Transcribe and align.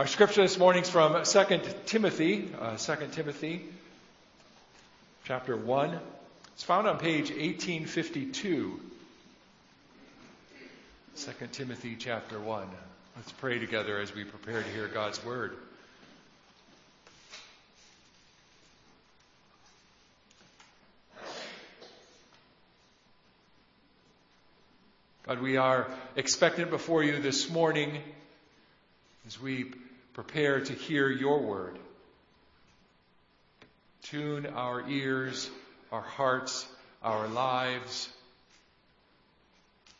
Our 0.00 0.06
scripture 0.06 0.40
this 0.40 0.58
morning 0.58 0.84
is 0.84 0.88
from 0.88 1.24
2 1.24 1.60
Timothy, 1.84 2.50
uh, 2.58 2.78
2 2.78 3.08
Timothy, 3.12 3.66
chapter 5.24 5.54
1. 5.54 6.00
It's 6.54 6.62
found 6.62 6.86
on 6.88 6.96
page 6.96 7.28
1852. 7.28 8.80
2 11.16 11.32
Timothy 11.52 11.96
chapter 11.98 12.40
1. 12.40 12.66
Let's 13.14 13.32
pray 13.32 13.58
together 13.58 13.98
as 13.98 14.14
we 14.14 14.24
prepare 14.24 14.62
to 14.62 14.70
hear 14.70 14.88
God's 14.88 15.22
word. 15.22 15.54
God, 25.26 25.42
we 25.42 25.58
are 25.58 25.88
expectant 26.16 26.70
before 26.70 27.04
you 27.04 27.20
this 27.20 27.50
morning 27.50 27.98
as 29.26 29.38
we 29.38 29.70
prepare 30.22 30.60
to 30.60 30.74
hear 30.74 31.08
your 31.08 31.40
word. 31.40 31.78
Tune 34.02 34.44
our 34.44 34.86
ears, 34.86 35.48
our 35.90 36.02
hearts, 36.02 36.66
our 37.02 37.26
lives 37.26 38.06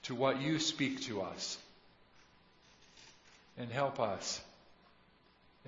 to 0.03 0.15
what 0.15 0.43
you 0.43 0.59
speak 0.59 1.01
to 1.01 1.23
us. 1.23 1.57
And 3.57 3.71
help 3.71 3.99
us 3.99 4.43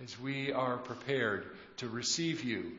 as 0.05 0.21
we 0.21 0.53
are 0.53 0.77
prepared 0.77 1.47
to 1.79 1.89
receive 1.89 2.45
you, 2.45 2.73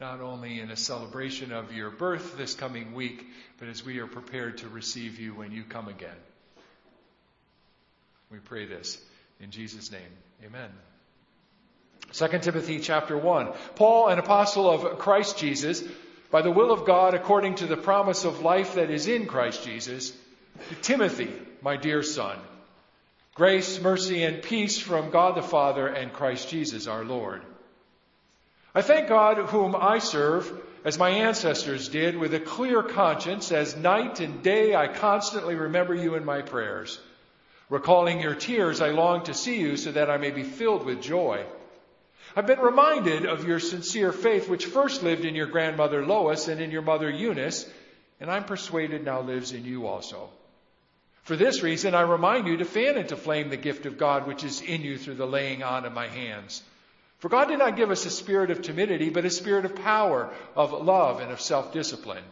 not 0.00 0.20
only 0.20 0.58
in 0.58 0.72
a 0.72 0.76
celebration 0.76 1.52
of 1.52 1.72
your 1.72 1.90
birth 1.90 2.36
this 2.36 2.54
coming 2.54 2.92
week, 2.92 3.24
but 3.60 3.68
as 3.68 3.84
we 3.84 4.00
are 4.00 4.08
prepared 4.08 4.58
to 4.58 4.68
receive 4.68 5.20
you 5.20 5.32
when 5.32 5.52
you 5.52 5.62
come 5.62 5.86
again. 5.86 6.10
We 8.32 8.38
pray 8.38 8.66
this 8.66 8.98
in 9.42 9.50
Jesus' 9.50 9.90
name. 9.90 10.00
Amen. 10.44 10.70
2 12.12 12.38
Timothy 12.38 12.78
chapter 12.78 13.18
1. 13.18 13.52
Paul, 13.74 14.08
an 14.08 14.18
apostle 14.18 14.70
of 14.70 14.98
Christ 14.98 15.36
Jesus, 15.36 15.82
by 16.30 16.42
the 16.42 16.50
will 16.50 16.72
of 16.72 16.86
God, 16.86 17.14
according 17.14 17.56
to 17.56 17.66
the 17.66 17.76
promise 17.76 18.24
of 18.24 18.42
life 18.42 18.74
that 18.74 18.90
is 18.90 19.08
in 19.08 19.26
Christ 19.26 19.64
Jesus, 19.64 20.12
to 20.68 20.74
Timothy, 20.76 21.30
my 21.60 21.76
dear 21.76 22.02
son. 22.02 22.38
Grace, 23.34 23.80
mercy, 23.80 24.22
and 24.22 24.42
peace 24.42 24.78
from 24.78 25.10
God 25.10 25.36
the 25.36 25.42
Father 25.42 25.88
and 25.88 26.12
Christ 26.12 26.48
Jesus 26.48 26.86
our 26.86 27.04
Lord. 27.04 27.42
I 28.74 28.82
thank 28.82 29.08
God 29.08 29.38
whom 29.38 29.74
I 29.74 29.98
serve, 29.98 30.52
as 30.84 30.98
my 30.98 31.10
ancestors 31.10 31.88
did, 31.88 32.16
with 32.16 32.32
a 32.34 32.40
clear 32.40 32.82
conscience, 32.82 33.50
as 33.50 33.76
night 33.76 34.20
and 34.20 34.42
day 34.42 34.74
I 34.74 34.88
constantly 34.88 35.54
remember 35.54 35.94
you 35.94 36.14
in 36.14 36.24
my 36.24 36.42
prayers. 36.42 37.00
Recalling 37.68 38.20
your 38.20 38.34
tears, 38.34 38.80
I 38.80 38.90
long 38.90 39.24
to 39.24 39.34
see 39.34 39.58
you 39.60 39.76
so 39.76 39.92
that 39.92 40.10
I 40.10 40.16
may 40.16 40.30
be 40.30 40.42
filled 40.42 40.84
with 40.84 41.02
joy. 41.02 41.44
I've 42.34 42.46
been 42.46 42.60
reminded 42.60 43.26
of 43.26 43.46
your 43.46 43.60
sincere 43.60 44.12
faith, 44.12 44.48
which 44.48 44.66
first 44.66 45.02
lived 45.02 45.24
in 45.24 45.34
your 45.34 45.46
grandmother 45.46 46.04
Lois 46.06 46.48
and 46.48 46.60
in 46.60 46.70
your 46.70 46.82
mother 46.82 47.10
Eunice, 47.10 47.68
and 48.20 48.30
I'm 48.30 48.44
persuaded 48.44 49.04
now 49.04 49.20
lives 49.20 49.52
in 49.52 49.64
you 49.64 49.86
also. 49.86 50.30
For 51.24 51.36
this 51.36 51.62
reason, 51.62 51.94
I 51.94 52.02
remind 52.02 52.46
you 52.48 52.56
to 52.56 52.64
fan 52.64 52.96
into 52.96 53.16
flame 53.16 53.48
the 53.48 53.56
gift 53.56 53.86
of 53.86 53.98
God 53.98 54.26
which 54.26 54.44
is 54.44 54.60
in 54.60 54.82
you 54.82 54.98
through 54.98 55.14
the 55.14 55.26
laying 55.26 55.62
on 55.62 55.84
of 55.84 55.92
my 55.92 56.08
hands. 56.08 56.62
For 57.18 57.28
God 57.28 57.46
did 57.46 57.60
not 57.60 57.76
give 57.76 57.90
us 57.90 58.04
a 58.04 58.10
spirit 58.10 58.50
of 58.50 58.62
timidity, 58.62 59.08
but 59.08 59.24
a 59.24 59.30
spirit 59.30 59.64
of 59.64 59.76
power, 59.76 60.32
of 60.56 60.72
love, 60.72 61.20
and 61.20 61.30
of 61.30 61.40
self-discipline. 61.40 62.24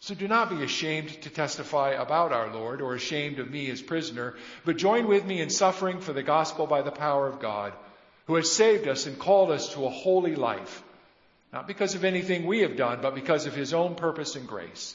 So 0.00 0.14
do 0.14 0.28
not 0.28 0.50
be 0.50 0.62
ashamed 0.62 1.08
to 1.22 1.30
testify 1.30 1.90
about 1.90 2.32
our 2.32 2.52
Lord 2.52 2.80
or 2.80 2.94
ashamed 2.94 3.40
of 3.40 3.50
me 3.50 3.68
as 3.70 3.82
prisoner, 3.82 4.36
but 4.64 4.76
join 4.76 5.08
with 5.08 5.24
me 5.24 5.40
in 5.40 5.50
suffering 5.50 6.00
for 6.00 6.12
the 6.12 6.22
gospel 6.22 6.66
by 6.66 6.82
the 6.82 6.92
power 6.92 7.26
of 7.26 7.40
God, 7.40 7.72
who 8.26 8.36
has 8.36 8.52
saved 8.52 8.86
us 8.86 9.06
and 9.06 9.18
called 9.18 9.50
us 9.50 9.74
to 9.74 9.86
a 9.86 9.90
holy 9.90 10.36
life, 10.36 10.84
not 11.52 11.66
because 11.66 11.96
of 11.96 12.04
anything 12.04 12.46
we 12.46 12.60
have 12.60 12.76
done, 12.76 13.00
but 13.02 13.14
because 13.14 13.46
of 13.46 13.54
his 13.54 13.74
own 13.74 13.96
purpose 13.96 14.36
and 14.36 14.46
grace. 14.46 14.94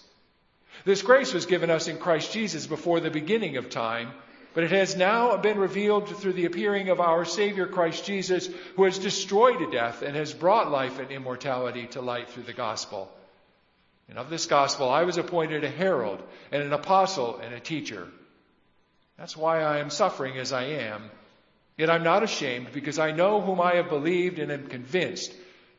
This 0.86 1.02
grace 1.02 1.34
was 1.34 1.48
given 1.48 1.70
us 1.70 1.88
in 1.90 1.98
Christ 1.98 2.32
Jesus 2.32 2.66
before 2.66 3.02
the 3.02 3.12
beginning 3.12 3.58
of 3.58 3.70
time, 3.70 4.12
but 4.54 4.64
it 4.64 4.72
has 4.72 4.96
now 4.96 5.36
been 5.36 5.58
revealed 5.58 6.08
through 6.08 6.34
the 6.34 6.46
appearing 6.46 6.90
of 6.90 7.02
our 7.02 7.26
Savior 7.26 7.68
Christ 7.68 8.06
Jesus, 8.06 8.48
who 8.76 8.84
has 8.86 9.00
destroyed 9.00 9.70
death 9.72 10.02
and 10.02 10.16
has 10.16 10.34
brought 10.34 10.72
life 10.72 11.00
and 11.00 11.12
immortality 11.12 11.88
to 11.88 12.02
light 12.02 12.30
through 12.30 12.44
the 12.44 12.54
gospel. 12.54 13.12
And 14.10 14.18
of 14.18 14.30
this 14.30 14.46
gospel, 14.46 14.90
I 14.90 15.04
was 15.04 15.18
appointed 15.18 15.64
a 15.64 15.70
herald 15.70 16.22
and 16.52 16.62
an 16.62 16.74
apostle 16.74 17.38
and 17.38 17.54
a 17.54 17.60
teacher. 17.60 18.08
That's 19.18 19.38
why 19.38 19.62
I 19.62 19.80
am 19.80 19.90
suffering 19.90 20.38
as 20.38 20.52
I 20.52 20.64
am. 20.64 21.10
Yet 21.78 21.90
I'm 21.90 22.04
not 22.04 22.24
ashamed 22.24 22.72
because 22.74 23.00
I 23.00 23.12
know 23.12 23.42
whom 23.42 23.60
I 23.60 23.76
have 23.76 23.90
believed 23.90 24.40
and 24.40 24.52
am 24.52 24.68
convinced 24.68 25.34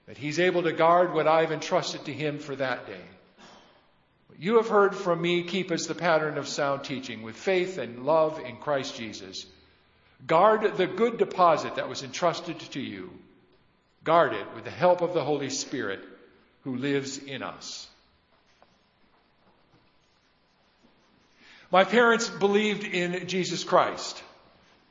that 0.07 0.19
he's 0.19 0.39
able 0.39 0.63
to 0.65 0.73
guard 0.73 1.15
what 1.15 1.29
I've 1.29 1.53
entrusted 1.53 2.05
to 2.07 2.13
him 2.13 2.39
for 2.39 2.57
that 2.57 2.87
day. 2.87 3.01
What 4.29 4.41
you 4.41 4.57
have 4.57 4.69
heard 4.69 4.95
from 4.95 5.23
me, 5.23 5.45
keep 5.45 5.71
as 5.71 5.87
the 5.87 5.95
pattern 5.95 6.39
of 6.39 6.49
sound 6.49 6.85
teaching 6.85 7.23
with 7.23 7.37
faith 7.37 7.79
and 7.79 8.05
love 8.05 8.41
in 8.41 8.57
Christ 8.57 8.97
Jesus. 8.97 9.47
Guard 10.27 10.77
the 10.77 10.87
good 10.87 11.19
deposit 11.19 11.77
that 11.77 11.89
was 11.89 12.03
entrusted 12.03 12.59
to 12.59 12.81
you. 12.81 13.11
Guard 14.03 14.33
it 14.33 14.47
with 14.55 14.65
the 14.65 14.71
help 14.71 15.01
of 15.01 15.15
the 15.15 15.25
Holy 15.25 15.51
Spirit 15.51 16.01
who 16.63 16.77
lives 16.77 17.19
in 17.19 17.43
us. 17.43 17.89
My 21.75 21.83
parents 21.83 22.29
believed 22.29 22.85
in 22.85 23.27
Jesus 23.27 23.65
Christ. 23.65 24.23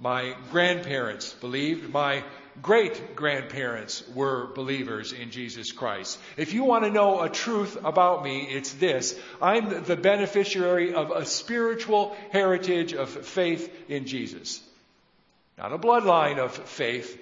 My 0.02 0.36
grandparents 0.52 1.32
believed. 1.32 1.94
My 1.94 2.26
great 2.62 3.16
grandparents 3.16 4.04
were 4.10 4.48
believers 4.54 5.14
in 5.14 5.32
Jesus 5.32 5.72
Christ. 5.72 6.20
If 6.36 6.54
you 6.54 6.66
want 6.66 6.84
to 6.84 6.92
know 6.92 7.22
a 7.22 7.30
truth 7.30 7.78
about 7.86 8.22
me, 8.26 8.50
it's 8.50 8.74
this. 8.74 9.18
I'm 9.42 9.86
the 9.86 9.96
beneficiary 9.96 10.94
of 10.94 11.12
a 11.12 11.26
spiritual 11.26 12.18
heritage 12.32 12.92
of 12.92 13.10
faith 13.10 13.74
in 13.88 14.06
Jesus. 14.06 14.62
Not 15.58 15.72
a 15.72 15.78
bloodline 15.78 16.38
of 16.38 16.52
faith. 16.52 17.18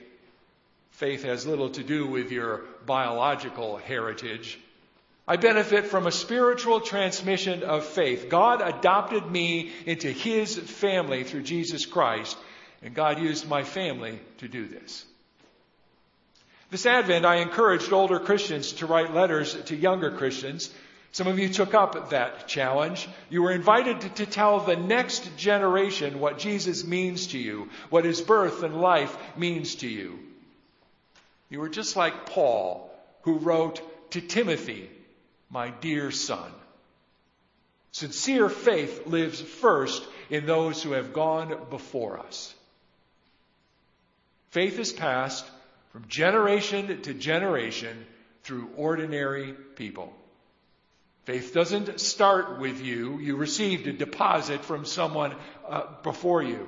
Faith 0.89 1.21
has 1.21 1.45
little 1.45 1.69
to 1.69 1.83
do 1.83 2.07
with 2.07 2.31
your 2.31 2.61
biological 2.87 3.77
heritage. 3.77 4.57
I 5.31 5.37
benefit 5.37 5.85
from 5.85 6.07
a 6.07 6.11
spiritual 6.11 6.81
transmission 6.81 7.63
of 7.63 7.85
faith. 7.85 8.27
God 8.27 8.61
adopted 8.61 9.31
me 9.31 9.71
into 9.85 10.11
His 10.11 10.57
family 10.57 11.23
through 11.23 11.43
Jesus 11.43 11.85
Christ, 11.85 12.37
and 12.81 12.93
God 12.93 13.17
used 13.17 13.47
my 13.47 13.63
family 13.63 14.19
to 14.39 14.49
do 14.49 14.67
this. 14.67 15.05
This 16.69 16.85
Advent, 16.85 17.23
I 17.23 17.37
encouraged 17.37 17.93
older 17.93 18.19
Christians 18.19 18.73
to 18.73 18.87
write 18.87 19.13
letters 19.13 19.53
to 19.67 19.73
younger 19.73 20.11
Christians. 20.11 20.69
Some 21.13 21.27
of 21.27 21.39
you 21.39 21.47
took 21.47 21.73
up 21.73 22.09
that 22.09 22.49
challenge. 22.49 23.07
You 23.29 23.43
were 23.43 23.53
invited 23.53 24.01
to, 24.17 24.25
tell 24.25 24.59
the 24.59 24.75
next 24.75 25.37
generation 25.37 26.19
what 26.19 26.39
Jesus 26.39 26.85
means 26.85 27.27
to 27.27 27.37
you, 27.37 27.69
what 27.89 28.03
his 28.03 28.19
birth 28.19 28.63
and 28.63 28.81
life 28.81 29.17
means 29.37 29.75
to 29.75 29.87
you. 29.87 30.19
You 31.49 31.61
were 31.61 31.69
just 31.69 31.95
like 31.95 32.25
Paul, 32.25 32.93
who 33.21 33.37
wrote 33.37 34.11
to 34.11 34.19
Timothy 34.19 34.89
my 35.51 35.69
dear 35.69 36.11
son. 36.11 36.51
Sincere 37.91 38.47
faith 38.47 39.05
lives 39.05 39.41
first 39.41 40.01
in 40.29 40.45
those 40.45 40.81
who 40.81 40.93
have 40.93 41.13
gone 41.13 41.55
before 41.69 42.19
us. 42.19 42.55
Faith 44.51 44.79
is 44.79 44.93
passed 44.93 45.45
from 45.91 46.07
generation 46.07 47.01
to 47.01 47.13
generation 47.13 48.05
through 48.43 48.69
ordinary 48.77 49.53
people. 49.75 50.13
Faith 51.25 51.53
doesn't 51.53 51.99
start 51.99 52.59
with 52.59 52.81
you. 52.81 53.19
You 53.19 53.35
received 53.35 53.87
a 53.87 53.93
deposit 53.93 54.65
from 54.65 54.85
someone 54.85 55.35
uh, 55.67 55.83
before 56.01 56.41
you. 56.41 56.67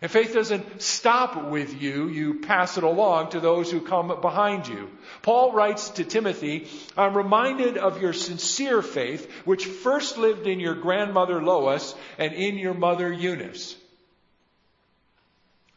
And 0.00 0.10
faith 0.10 0.32
doesn't 0.32 0.80
stop 0.80 1.50
with 1.50 1.82
you, 1.82 2.08
you 2.08 2.34
pass 2.40 2.78
it 2.78 2.84
along 2.84 3.30
to 3.30 3.40
those 3.40 3.70
who 3.70 3.80
come 3.80 4.20
behind 4.20 4.68
you. 4.68 4.90
Paul 5.22 5.52
writes 5.52 5.90
to 5.90 6.04
Timothy, 6.04 6.68
I'm 6.96 7.16
reminded 7.16 7.78
of 7.78 8.00
your 8.00 8.12
sincere 8.12 8.80
faith, 8.80 9.28
which 9.44 9.66
first 9.66 10.16
lived 10.16 10.46
in 10.46 10.60
your 10.60 10.76
grandmother 10.76 11.42
Lois 11.42 11.96
and 12.16 12.32
in 12.32 12.58
your 12.58 12.74
mother 12.74 13.12
Eunice. 13.12 13.74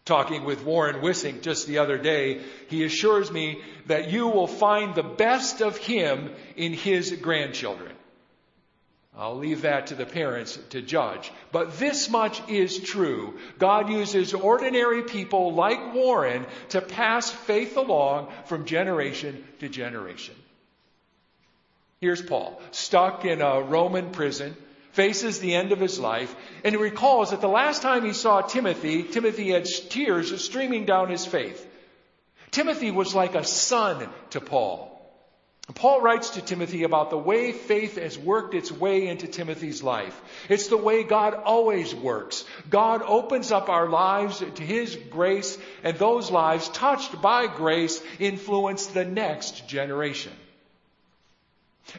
Talking 0.06 0.46
with 0.46 0.64
Warren 0.64 1.02
Wissink 1.02 1.42
just 1.42 1.66
the 1.66 1.80
other 1.80 1.98
day, 1.98 2.42
he 2.68 2.84
assures 2.84 3.32
me 3.32 3.62
that 3.88 4.12
you 4.12 4.28
will 4.28 4.48
find 4.48 4.94
the 4.94 5.04
best 5.04 5.62
of 5.62 5.78
him 5.78 6.32
in 6.56 6.74
his 6.74 7.12
grandchildren. 7.12 7.96
I'll 9.18 9.38
leave 9.38 9.64
that 9.64 9.88
to 9.88 9.96
the 9.96 10.06
parents 10.06 10.58
to 10.70 10.82
judge. 10.82 11.32
But 11.52 11.78
this 11.78 12.10
much 12.10 12.42
is 12.50 12.80
true. 12.80 13.38
God 13.60 13.90
uses 13.90 14.34
ordinary 14.34 15.04
people 15.04 15.54
like 15.54 15.94
Warren 15.94 16.46
to 16.70 16.82
pass 16.82 17.30
faith 17.30 17.76
along 17.76 18.32
from 18.46 18.66
generation 18.66 19.44
to 19.60 19.68
generation. 19.68 20.36
Here's 22.00 22.22
Paul, 22.22 22.60
stuck 22.72 23.26
in 23.26 23.42
a 23.42 23.62
Roman 23.62 24.12
prison, 24.12 24.56
faces 24.94 25.40
the 25.40 25.56
end 25.56 25.72
of 25.72 25.80
his 25.80 26.00
life, 26.00 26.34
and 26.64 26.74
he 26.74 26.82
recalls 26.82 27.30
that 27.30 27.42
the 27.42 27.48
last 27.48 27.82
time 27.82 28.04
he 28.04 28.14
saw 28.14 28.42
Timothy, 28.42 29.04
Timothy 29.04 29.50
had 29.50 29.66
tears 29.66 30.44
streaming 30.44 30.86
down 30.86 31.10
his 31.10 31.26
face. 31.26 31.64
Timothy 32.50 32.92
was 32.92 33.14
like 33.14 33.36
a 33.36 33.44
son 33.44 34.10
to 34.32 34.42
Paul. 34.42 34.91
Paul 35.76 36.02
writes 36.02 36.32
to 36.32 36.42
Timothy 36.42 36.84
about 36.84 37.10
the 37.10 37.18
way 37.18 37.52
faith 37.52 37.98
has 37.98 38.18
worked 38.18 38.56
its 38.56 38.72
way 38.72 39.08
into 39.08 39.28
Timothy's 39.28 39.84
life. 39.84 40.20
It's 40.50 40.68
the 40.68 40.78
way 40.78 41.04
God 41.04 41.36
always 41.36 41.94
works. 41.94 42.44
God 42.70 43.02
opens 43.06 43.52
up 43.52 43.70
our 43.70 43.88
lives 43.88 44.40
to 44.40 44.64
His 44.64 44.96
grace, 44.96 45.58
and 45.84 45.98
those 45.98 46.32
lives 46.32 46.70
touched 46.70 47.22
by 47.22 47.48
grace 47.48 48.02
influence 48.20 48.88
the 48.88 49.06
next 49.06 49.68
generation. 49.68 50.34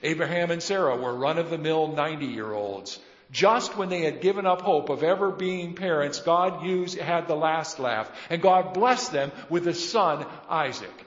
Abraham 0.02 0.50
and 0.50 0.62
Sarah 0.62 0.96
were 0.96 1.14
run 1.14 1.38
of 1.38 1.50
the 1.50 1.58
mill 1.58 1.88
90 1.88 2.26
year 2.26 2.52
olds. 2.52 2.98
Just 3.30 3.76
when 3.76 3.88
they 3.88 4.02
had 4.02 4.20
given 4.20 4.46
up 4.46 4.60
hope 4.60 4.90
of 4.90 5.02
ever 5.02 5.30
being 5.30 5.75
parents, 5.75 6.20
God 6.20 6.64
used, 6.64 6.98
had 6.98 7.26
the 7.26 7.34
last 7.34 7.78
laugh, 7.78 8.10
and 8.28 8.42
God 8.42 8.75
blessed 8.75 9.12
them 9.12 9.32
with 9.48 9.66
a 9.66 9.75
son, 9.75 10.26
Isaac. 10.50 11.06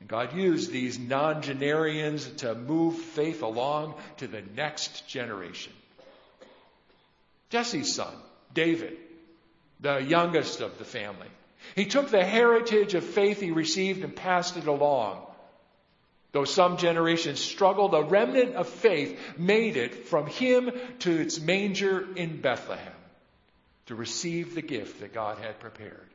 And 0.00 0.08
God 0.08 0.36
used 0.36 0.70
these 0.70 0.98
nonagenarians 0.98 2.36
to 2.38 2.54
move 2.54 2.96
faith 2.96 3.42
along 3.42 3.94
to 4.18 4.26
the 4.26 4.42
next 4.54 5.08
generation. 5.08 5.72
Jesse's 7.50 7.94
son, 7.94 8.14
David, 8.54 8.96
the 9.80 9.98
youngest 9.98 10.60
of 10.60 10.78
the 10.78 10.84
family. 10.84 11.28
He 11.74 11.86
took 11.86 12.10
the 12.10 12.24
heritage 12.24 12.94
of 12.94 13.04
faith 13.04 13.40
he 13.40 13.50
received 13.50 14.04
and 14.04 14.14
passed 14.14 14.56
it 14.56 14.66
along. 14.66 15.24
Though 16.32 16.44
some 16.44 16.76
generations 16.76 17.40
struggled, 17.40 17.94
a 17.94 18.02
remnant 18.02 18.54
of 18.54 18.68
faith 18.68 19.18
made 19.38 19.76
it 19.76 20.06
from 20.06 20.26
him 20.26 20.70
to 21.00 21.10
its 21.10 21.40
manger 21.40 22.06
in 22.14 22.40
Bethlehem 22.40 22.92
to 23.86 23.94
receive 23.94 24.54
the 24.54 24.62
gift 24.62 25.00
that 25.00 25.14
God 25.14 25.38
had 25.38 25.58
prepared. 25.58 26.06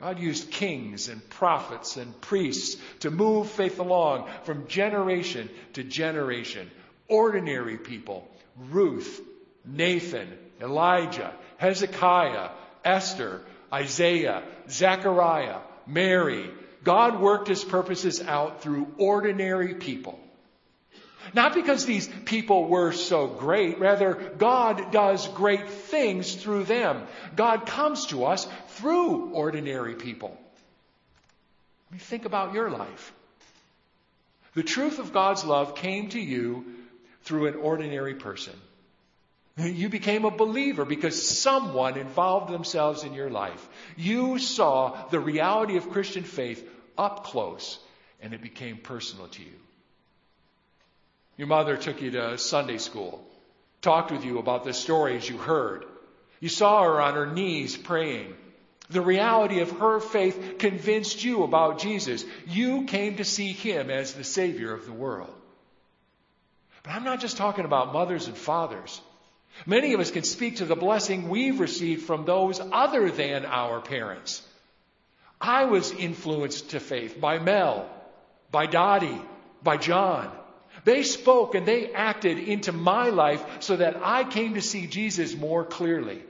God 0.00 0.18
used 0.18 0.50
kings 0.50 1.08
and 1.08 1.28
prophets 1.28 1.96
and 1.96 2.18
priests 2.22 2.80
to 3.00 3.10
move 3.10 3.50
faith 3.50 3.78
along 3.78 4.30
from 4.44 4.66
generation 4.66 5.50
to 5.74 5.84
generation. 5.84 6.70
Ordinary 7.06 7.76
people, 7.76 8.26
Ruth, 8.56 9.20
Nathan, 9.64 10.28
Elijah, 10.60 11.34
Hezekiah, 11.58 12.50
Esther, 12.84 13.42
Isaiah, 13.72 14.42
Zechariah, 14.70 15.58
Mary, 15.86 16.50
God 16.82 17.20
worked 17.20 17.48
his 17.48 17.62
purposes 17.62 18.22
out 18.22 18.62
through 18.62 18.94
ordinary 18.96 19.74
people. 19.74 20.18
Not 21.34 21.54
because 21.54 21.86
these 21.86 22.08
people 22.24 22.66
were 22.68 22.92
so 22.92 23.26
great, 23.26 23.78
rather, 23.78 24.14
God 24.14 24.90
does 24.90 25.28
great 25.28 25.68
things 25.68 26.34
through 26.34 26.64
them. 26.64 27.06
God 27.36 27.66
comes 27.66 28.06
to 28.06 28.24
us 28.24 28.48
through 28.68 29.30
ordinary 29.30 29.94
people. 29.94 30.36
I 31.90 31.94
mean, 31.94 32.00
think 32.00 32.24
about 32.24 32.54
your 32.54 32.70
life. 32.70 33.12
The 34.54 34.62
truth 34.62 34.98
of 34.98 35.12
God's 35.12 35.44
love 35.44 35.74
came 35.74 36.08
to 36.10 36.20
you 36.20 36.64
through 37.22 37.46
an 37.46 37.54
ordinary 37.54 38.14
person. 38.14 38.54
You 39.56 39.88
became 39.88 40.24
a 40.24 40.30
believer 40.30 40.84
because 40.84 41.28
someone 41.28 41.98
involved 41.98 42.52
themselves 42.52 43.04
in 43.04 43.12
your 43.12 43.30
life. 43.30 43.68
You 43.96 44.38
saw 44.38 44.96
the 45.10 45.20
reality 45.20 45.76
of 45.76 45.90
Christian 45.90 46.24
faith 46.24 46.66
up 46.96 47.24
close 47.24 47.78
and 48.22 48.32
it 48.32 48.42
became 48.42 48.78
personal 48.78 49.28
to 49.28 49.42
you. 49.42 49.52
Your 51.40 51.46
mother 51.46 51.78
took 51.78 52.02
you 52.02 52.10
to 52.10 52.36
Sunday 52.36 52.76
school, 52.76 53.26
talked 53.80 54.12
with 54.12 54.26
you 54.26 54.38
about 54.38 54.62
the 54.62 54.74
stories 54.74 55.26
you 55.26 55.38
heard. 55.38 55.86
You 56.38 56.50
saw 56.50 56.82
her 56.82 57.00
on 57.00 57.14
her 57.14 57.24
knees 57.24 57.78
praying. 57.78 58.34
The 58.90 59.00
reality 59.00 59.60
of 59.60 59.70
her 59.78 60.00
faith 60.00 60.56
convinced 60.58 61.24
you 61.24 61.42
about 61.42 61.78
Jesus. 61.78 62.26
You 62.46 62.84
came 62.84 63.16
to 63.16 63.24
see 63.24 63.52
him 63.52 63.88
as 63.88 64.12
the 64.12 64.22
Savior 64.22 64.74
of 64.74 64.84
the 64.84 64.92
world. 64.92 65.32
But 66.82 66.92
I'm 66.92 67.04
not 67.04 67.20
just 67.20 67.38
talking 67.38 67.64
about 67.64 67.94
mothers 67.94 68.26
and 68.26 68.36
fathers. 68.36 69.00
Many 69.64 69.94
of 69.94 70.00
us 70.00 70.10
can 70.10 70.24
speak 70.24 70.56
to 70.56 70.66
the 70.66 70.76
blessing 70.76 71.30
we've 71.30 71.58
received 71.58 72.02
from 72.02 72.26
those 72.26 72.60
other 72.60 73.10
than 73.10 73.46
our 73.46 73.80
parents. 73.80 74.46
I 75.40 75.64
was 75.64 75.90
influenced 75.90 76.72
to 76.72 76.80
faith 76.80 77.18
by 77.18 77.38
Mel, 77.38 77.88
by 78.50 78.66
Dottie, 78.66 79.22
by 79.62 79.78
John. 79.78 80.36
They 80.84 81.02
spoke 81.02 81.54
and 81.54 81.66
they 81.66 81.92
acted 81.92 82.38
into 82.38 82.72
my 82.72 83.10
life 83.10 83.44
so 83.60 83.76
that 83.76 83.96
I 84.02 84.24
came 84.24 84.54
to 84.54 84.62
see 84.62 84.86
Jesus 84.86 85.36
more 85.36 85.64
clearly. 85.64 86.22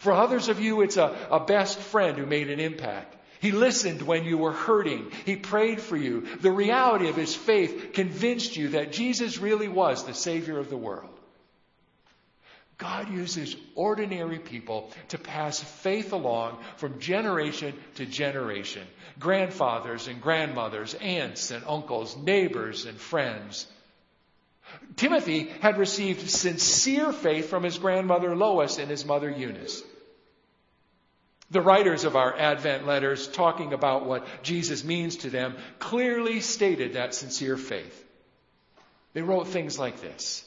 For 0.00 0.12
others 0.12 0.48
of 0.48 0.60
you, 0.60 0.82
it's 0.82 0.96
a, 0.96 1.16
a 1.30 1.40
best 1.40 1.78
friend 1.78 2.18
who 2.18 2.26
made 2.26 2.50
an 2.50 2.60
impact. 2.60 3.16
He 3.40 3.52
listened 3.52 4.02
when 4.02 4.24
you 4.24 4.38
were 4.38 4.52
hurting. 4.52 5.10
He 5.24 5.36
prayed 5.36 5.80
for 5.80 5.96
you. 5.96 6.26
The 6.40 6.50
reality 6.50 7.08
of 7.08 7.16
his 7.16 7.34
faith 7.34 7.92
convinced 7.92 8.56
you 8.56 8.70
that 8.70 8.92
Jesus 8.92 9.38
really 9.38 9.68
was 9.68 10.04
the 10.04 10.14
Savior 10.14 10.58
of 10.58 10.70
the 10.70 10.76
world. 10.76 11.10
God 12.78 13.10
uses 13.10 13.56
ordinary 13.74 14.38
people 14.38 14.90
to 15.08 15.18
pass 15.18 15.60
faith 15.60 16.12
along 16.12 16.58
from 16.76 17.00
generation 17.00 17.74
to 17.94 18.04
generation. 18.04 18.86
Grandfathers 19.18 20.08
and 20.08 20.20
grandmothers, 20.20 20.94
aunts 20.94 21.50
and 21.50 21.64
uncles, 21.66 22.16
neighbors 22.16 22.84
and 22.84 22.98
friends. 22.98 23.66
Timothy 24.96 25.48
had 25.60 25.78
received 25.78 26.28
sincere 26.28 27.12
faith 27.12 27.48
from 27.48 27.62
his 27.62 27.78
grandmother 27.78 28.34
Lois 28.34 28.78
and 28.78 28.90
his 28.90 29.04
mother 29.04 29.30
Eunice. 29.30 29.82
The 31.50 31.60
writers 31.60 32.04
of 32.04 32.16
our 32.16 32.36
Advent 32.36 32.86
letters, 32.86 33.28
talking 33.28 33.72
about 33.72 34.04
what 34.04 34.26
Jesus 34.42 34.82
means 34.82 35.16
to 35.18 35.30
them, 35.30 35.56
clearly 35.78 36.40
stated 36.40 36.94
that 36.94 37.14
sincere 37.14 37.56
faith. 37.56 38.04
They 39.12 39.22
wrote 39.22 39.48
things 39.48 39.78
like 39.78 40.00
this 40.00 40.44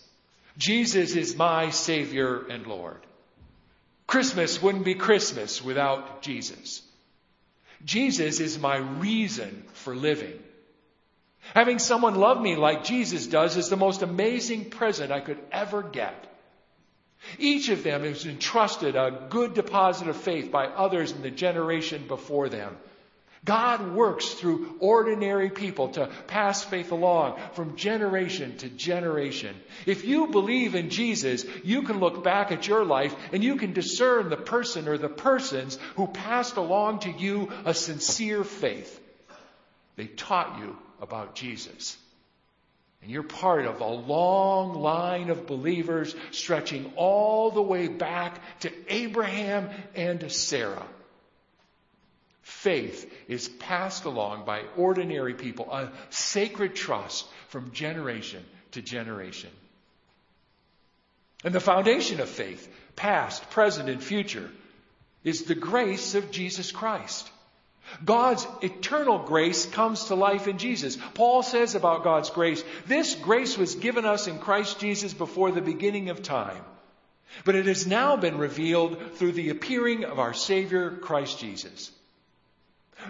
Jesus 0.58 1.16
is 1.16 1.38
my 1.38 1.70
Savior 1.70 2.46
and 2.50 2.68
Lord. 2.68 3.00
Christmas 4.08 4.62
wouldn't 4.62 4.86
be 4.86 4.96
Christmas 4.96 5.64
without 5.64 6.22
Jesus. 6.22 6.82
Jesus 7.86 8.40
is 8.40 8.60
my 8.60 8.78
reason 8.78 9.64
for 9.74 9.96
living. 9.96 10.38
Having 11.54 11.80
someone 11.80 12.16
love 12.16 12.42
me 12.42 12.56
like 12.56 12.84
Jesus 12.84 13.28
does 13.28 13.58
is 13.58 13.70
the 13.70 13.78
most 13.78 14.02
amazing 14.02 14.70
present 14.70 15.12
I 15.12 15.22
could 15.22 15.40
ever 15.52 15.82
get. 15.82 16.26
Each 17.38 17.70
of 17.70 17.84
them 17.84 18.04
is 18.04 18.26
entrusted 18.26 18.96
a 18.96 19.28
good 19.30 19.54
deposit 19.54 20.08
of 20.08 20.16
faith 20.16 20.52
by 20.52 20.68
others 20.68 21.12
in 21.12 21.22
the 21.22 21.32
generation 21.32 22.08
before 22.08 22.50
them. 22.50 22.78
God 23.46 23.94
works 23.94 24.28
through 24.30 24.76
ordinary 24.80 25.50
people 25.50 25.90
to 25.90 26.08
pass 26.28 26.64
faith 26.64 26.92
along 26.92 27.40
from 27.54 27.78
generation 27.78 28.58
to 28.58 28.70
generation. 28.70 29.56
If 29.86 30.04
you 30.04 30.28
believe 30.28 30.76
in 30.76 30.90
Jesus, 30.90 31.46
you 31.64 31.84
can 31.84 32.00
look 32.00 32.24
back 32.24 32.52
at 32.52 32.68
your 32.68 32.84
life 32.84 33.16
and 33.32 33.44
you 33.44 33.56
can 33.56 33.74
discern 33.74 34.30
the 34.30 34.38
person 34.38 34.88
or 34.88 34.98
the 34.98 35.10
persons 35.10 35.80
who 35.96 36.08
passed 36.08 36.58
along 36.58 37.00
to 37.00 37.12
you 37.12 37.50
a 37.66 37.74
sincere 37.74 38.44
faith. 38.44 39.00
They 39.96 40.08
taught 40.08 40.60
you 40.60 40.78
about 41.02 41.36
Jesus. 41.36 41.98
And 43.02 43.10
you're 43.10 43.24
part 43.24 43.66
of 43.66 43.80
a 43.80 43.88
long 43.88 44.74
line 44.74 45.30
of 45.30 45.48
believers 45.48 46.14
stretching 46.32 46.92
all 46.98 47.52
the 47.52 47.62
way 47.62 47.88
back 47.88 48.42
to 48.62 48.72
Abraham 48.90 49.70
and 49.96 50.30
Sarah. 50.30 50.86
Faith 52.60 53.10
is 53.30 53.48
passed 53.48 54.04
along 54.04 54.44
by 54.44 54.64
ordinary 54.76 55.34
people, 55.34 55.72
a 55.72 55.90
sacred 56.10 56.76
trust 56.76 57.26
from 57.48 57.72
generation 57.72 58.44
to 58.72 58.82
generation. 58.82 59.50
And 61.46 61.56
the 61.56 61.62
foundation 61.62 62.20
of 62.20 62.28
faith, 62.28 62.68
past, 62.98 63.50
present, 63.52 63.88
and 63.88 64.04
future, 64.04 64.52
is 65.24 65.44
the 65.44 65.56
grace 65.56 66.16
of 66.16 66.32
Jesus 66.32 66.74
Christ. 66.74 67.32
God's 68.04 68.46
eternal 68.62 69.20
grace 69.20 69.66
comes 69.66 70.08
to 70.08 70.16
life 70.16 70.50
in 70.50 70.58
Jesus. 70.58 70.98
Paul 71.14 71.44
says 71.44 71.76
about 71.76 72.04
God's 72.04 72.30
grace, 72.30 72.62
this 72.88 73.16
grace 73.16 73.58
was 73.58 73.76
given 73.76 74.04
us 74.04 74.28
in 74.28 74.38
Christ 74.38 74.82
Jesus 74.82 75.14
before 75.14 75.52
the 75.52 75.62
beginning 75.62 76.10
of 76.10 76.24
time. 76.24 76.66
But 77.46 77.56
it 77.56 77.68
has 77.68 77.88
now 77.88 78.18
been 78.18 78.38
revealed 78.38 79.14
through 79.14 79.32
the 79.32 79.48
appearing 79.48 80.04
of 80.04 80.20
our 80.20 80.34
Savior, 80.34 80.92
Christ 80.92 81.40
Jesus. 81.40 81.92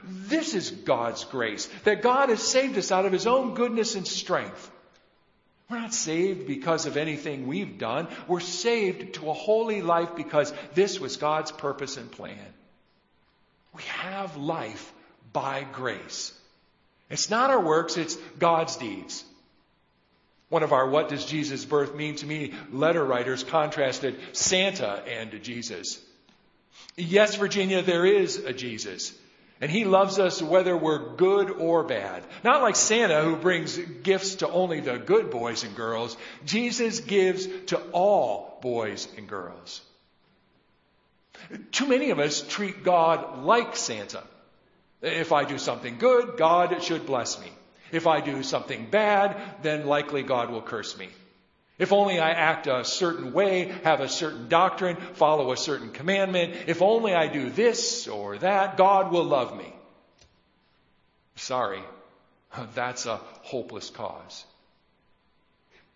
This 0.03 0.53
is 0.53 0.72
God's 0.72 1.24
grace, 1.25 1.67
that 1.84 2.01
God 2.01 2.29
has 2.29 2.41
saved 2.41 2.77
us 2.77 2.91
out 2.91 3.05
of 3.05 3.12
His 3.12 3.27
own 3.27 3.53
goodness 3.55 3.96
and 3.96 4.08
strength. 4.08 4.72
We're 5.69 5.79
not 5.79 5.93
saved 5.93 6.48
because 6.48 6.86
of 6.88 6.98
anything 6.98 7.48
we've 7.48 7.77
done. 7.77 8.08
We're 8.27 8.39
saved 8.39 9.15
to 9.15 9.29
a 9.29 9.34
holy 9.34 9.81
life 9.81 10.15
because 10.15 10.51
this 10.74 11.00
was 11.00 11.17
God's 11.17 11.51
purpose 11.51 11.98
and 11.98 12.12
plan. 12.12 12.38
We 13.75 13.84
have 13.84 14.36
life 14.36 14.91
by 15.31 15.65
grace. 15.72 16.34
It's 17.10 17.29
not 17.29 17.51
our 17.51 17.62
works, 17.62 17.98
it's 17.98 18.15
God's 18.39 18.77
deeds. 18.77 19.24
One 20.50 20.63
of 20.63 20.74
our 20.74 20.89
What 20.89 21.10
Does 21.10 21.25
Jesus' 21.25 21.65
Birth 21.65 21.93
Mean 21.93 22.15
to 22.15 22.25
Me 22.25 22.53
letter 22.72 23.03
writers 23.03 23.43
contrasted 23.43 24.19
Santa 24.31 25.03
and 25.08 25.43
Jesus. 25.43 26.01
Yes, 26.96 27.36
Virginia, 27.36 27.84
there 27.84 28.05
is 28.05 28.38
a 28.38 28.53
Jesus. 28.53 29.13
And 29.62 29.70
he 29.70 29.84
loves 29.84 30.20
us 30.20 30.42
whether 30.42 30.75
we're 30.75 31.16
good 31.16 31.51
or 31.51 31.84
bad. 31.84 32.24
Not 32.44 32.62
like 32.62 32.78
Santa 32.78 33.22
who 33.22 33.36
brings 33.36 33.78
gifts 33.78 34.36
to 34.36 34.50
only 34.50 34.80
the 34.80 34.98
good 34.98 35.30
boys 35.30 35.63
and 35.63 35.75
girls. 35.75 36.16
Jesus 36.46 37.01
gives 37.01 37.46
to 37.68 37.78
all 37.92 38.58
boys 38.62 39.08
and 39.18 39.28
girls. 39.28 39.82
Too 41.72 41.88
many 41.88 42.12
of 42.12 42.20
us 42.20 42.42
treat 42.42 42.84
God 42.84 43.44
like 43.44 43.75
Santa. 43.75 44.24
If 45.01 45.32
I 45.32 45.44
do 45.44 45.58
something 45.58 45.98
good, 45.98 46.38
God 46.38 46.82
should 46.84 47.06
bless 47.06 47.39
me. 47.39 47.51
If 47.92 48.08
I 48.08 48.22
do 48.22 48.44
something 48.44 48.88
bad, 48.89 49.42
then 49.62 49.88
likely 49.88 50.24
God 50.24 50.51
will 50.51 50.62
curse 50.62 50.98
me. 50.98 51.10
If 51.80 51.94
only 51.94 52.20
I 52.20 52.32
act 52.32 52.68
a 52.68 52.84
certain 52.84 53.32
way, 53.32 53.74
have 53.86 54.02
a 54.02 54.10
certain 54.10 54.50
doctrine, 54.50 54.98
follow 55.14 55.54
a 55.54 55.58
certain 55.58 55.92
commandment, 55.92 56.54
if 56.68 56.82
only 56.82 57.16
I 57.16 57.28
do 57.28 57.50
this 57.50 58.08
or 58.08 58.38
that, 58.38 58.76
God 58.76 59.12
will 59.12 59.24
love 59.24 59.58
me. 59.58 59.74
Sorry, 61.38 61.82
that's 62.76 63.06
a 63.06 63.22
hopeless 63.44 63.90
cause. 63.90 64.46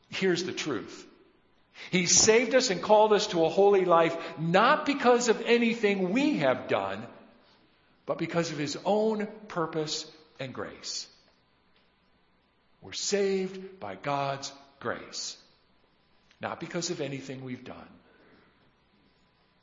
Here's 0.10 0.46
the 0.46 0.54
truth. 0.54 1.06
He 1.92 2.06
saved 2.06 2.56
us 2.56 2.70
and 2.70 2.82
called 2.82 3.12
us 3.12 3.28
to 3.28 3.44
a 3.44 3.50
holy 3.50 3.84
life 3.84 4.16
not 4.38 4.86
because 4.86 5.28
of 5.28 5.42
anything 5.46 6.12
we 6.12 6.38
have 6.38 6.68
done, 6.68 7.06
but 8.06 8.18
because 8.18 8.52
of 8.52 8.58
His 8.58 8.78
own 8.86 9.28
purpose 9.50 10.10
and 10.40 10.54
grace. 10.54 11.08
We're 12.82 12.94
saved 12.94 13.80
by 13.80 13.96
God's 13.96 14.52
grace, 14.80 15.38
not 16.43 16.59
because 16.59 16.91
of 16.91 17.01
anything 17.01 17.43
we've 17.43 17.63
done. 17.63 17.89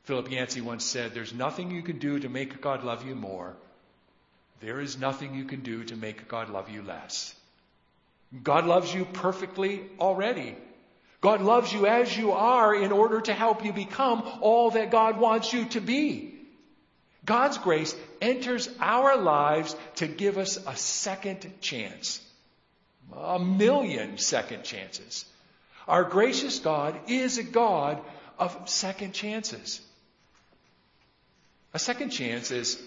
Philip 0.05 0.31
Yancey 0.31 0.61
once 0.61 0.85
said, 0.85 1.15
There's 1.15 1.33
nothing 1.33 1.71
you 1.71 1.83
can 1.83 1.99
do 1.99 2.19
to 2.19 2.29
make 2.29 2.61
God 2.61 2.83
love 2.83 3.07
you 3.07 3.15
more. 3.15 3.55
There 4.61 4.81
is 4.81 4.99
nothing 4.99 5.35
you 5.35 5.45
can 5.45 5.61
do 5.61 5.85
to 5.85 5.97
make 5.97 6.27
God 6.27 6.51
love 6.51 6.69
you 6.69 6.83
less. 6.83 7.35
God 8.43 8.67
loves 8.67 8.93
you 8.93 9.05
perfectly 9.05 9.83
already. 10.01 10.57
God 11.21 11.43
loves 11.43 11.73
you 11.73 11.87
as 11.87 12.17
you 12.17 12.33
are 12.33 12.75
in 12.75 12.93
order 12.93 13.21
to 13.21 13.35
help 13.35 13.65
you 13.65 13.73
become 13.73 14.23
all 14.41 14.71
that 14.71 14.91
God 14.91 15.19
wants 15.21 15.53
you 15.53 15.67
to 15.67 15.81
be. 15.81 16.35
God's 17.25 17.59
grace 17.59 17.95
enters 18.23 18.69
our 18.81 19.17
lives 19.17 19.77
to 19.97 20.07
give 20.09 20.39
us 20.39 20.57
a 20.67 20.75
second 20.77 21.61
chance 21.61 22.21
a 23.17 23.39
million 23.39 24.19
second 24.19 24.65
chances. 24.65 25.25
Our 25.89 26.05
gracious 26.05 26.59
God 26.59 26.99
is 27.09 27.39
a 27.39 27.43
God 27.43 28.01
of 28.39 28.69
second 28.69 29.13
chances. 29.13 29.81
A 31.73 31.79
second 31.79 32.11
chance 32.11 32.51
is 32.51 32.81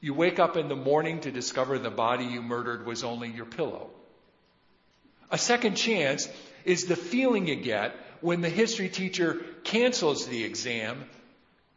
you 0.00 0.14
wake 0.14 0.38
up 0.38 0.56
in 0.56 0.68
the 0.68 0.76
morning 0.76 1.20
to 1.20 1.30
discover 1.30 1.78
the 1.78 1.90
body 1.90 2.24
you 2.24 2.42
murdered 2.42 2.86
was 2.86 3.04
only 3.04 3.30
your 3.30 3.46
pillow. 3.46 3.90
A 5.30 5.38
second 5.38 5.76
chance 5.76 6.28
is 6.64 6.86
the 6.86 6.96
feeling 6.96 7.46
you 7.46 7.56
get 7.56 7.94
when 8.20 8.40
the 8.40 8.48
history 8.48 8.88
teacher 8.88 9.40
cancels 9.64 10.26
the 10.26 10.44
exam 10.44 11.04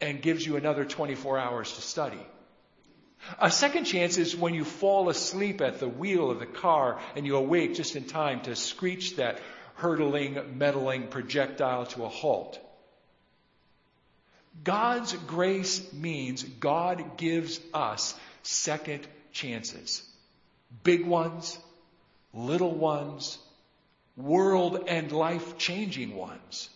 and 0.02 0.22
gives 0.22 0.46
you 0.46 0.56
another 0.56 0.86
24 0.86 1.40
hours 1.40 1.72
to 1.74 1.82
study. 1.82 2.20
A 3.40 3.50
second 3.50 3.86
chance 3.86 4.18
is 4.18 4.36
when 4.36 4.54
you 4.54 4.66
fall 4.66 5.10
asleep 5.10 5.62
at 5.62 5.80
the 5.80 5.88
wheel 5.88 6.30
of 6.30 6.40
the 6.40 6.46
car 6.46 7.00
and 7.16 7.26
you 7.26 7.38
awake 7.38 7.76
just 7.76 7.96
in 7.96 8.04
time 8.04 8.42
to 8.42 8.56
screech 8.56 9.16
that 9.16 9.40
hurtling, 9.76 10.58
meddling 10.58 11.08
projectile 11.08 11.86
to 11.88 12.06
a 12.06 12.10
halt. 12.10 12.60
God's 14.64 15.14
grace 15.14 15.92
means 15.94 16.44
God 16.44 17.18
gives 17.18 17.60
us 17.74 18.16
second 18.44 19.08
chances. 19.32 20.04
Big 20.84 21.06
ones, 21.06 21.58
little 22.34 22.74
ones, 22.74 23.38
world 24.16 24.86
and 24.88 25.12
life 25.12 25.58
changing 25.58 26.16
ones. 26.16 26.70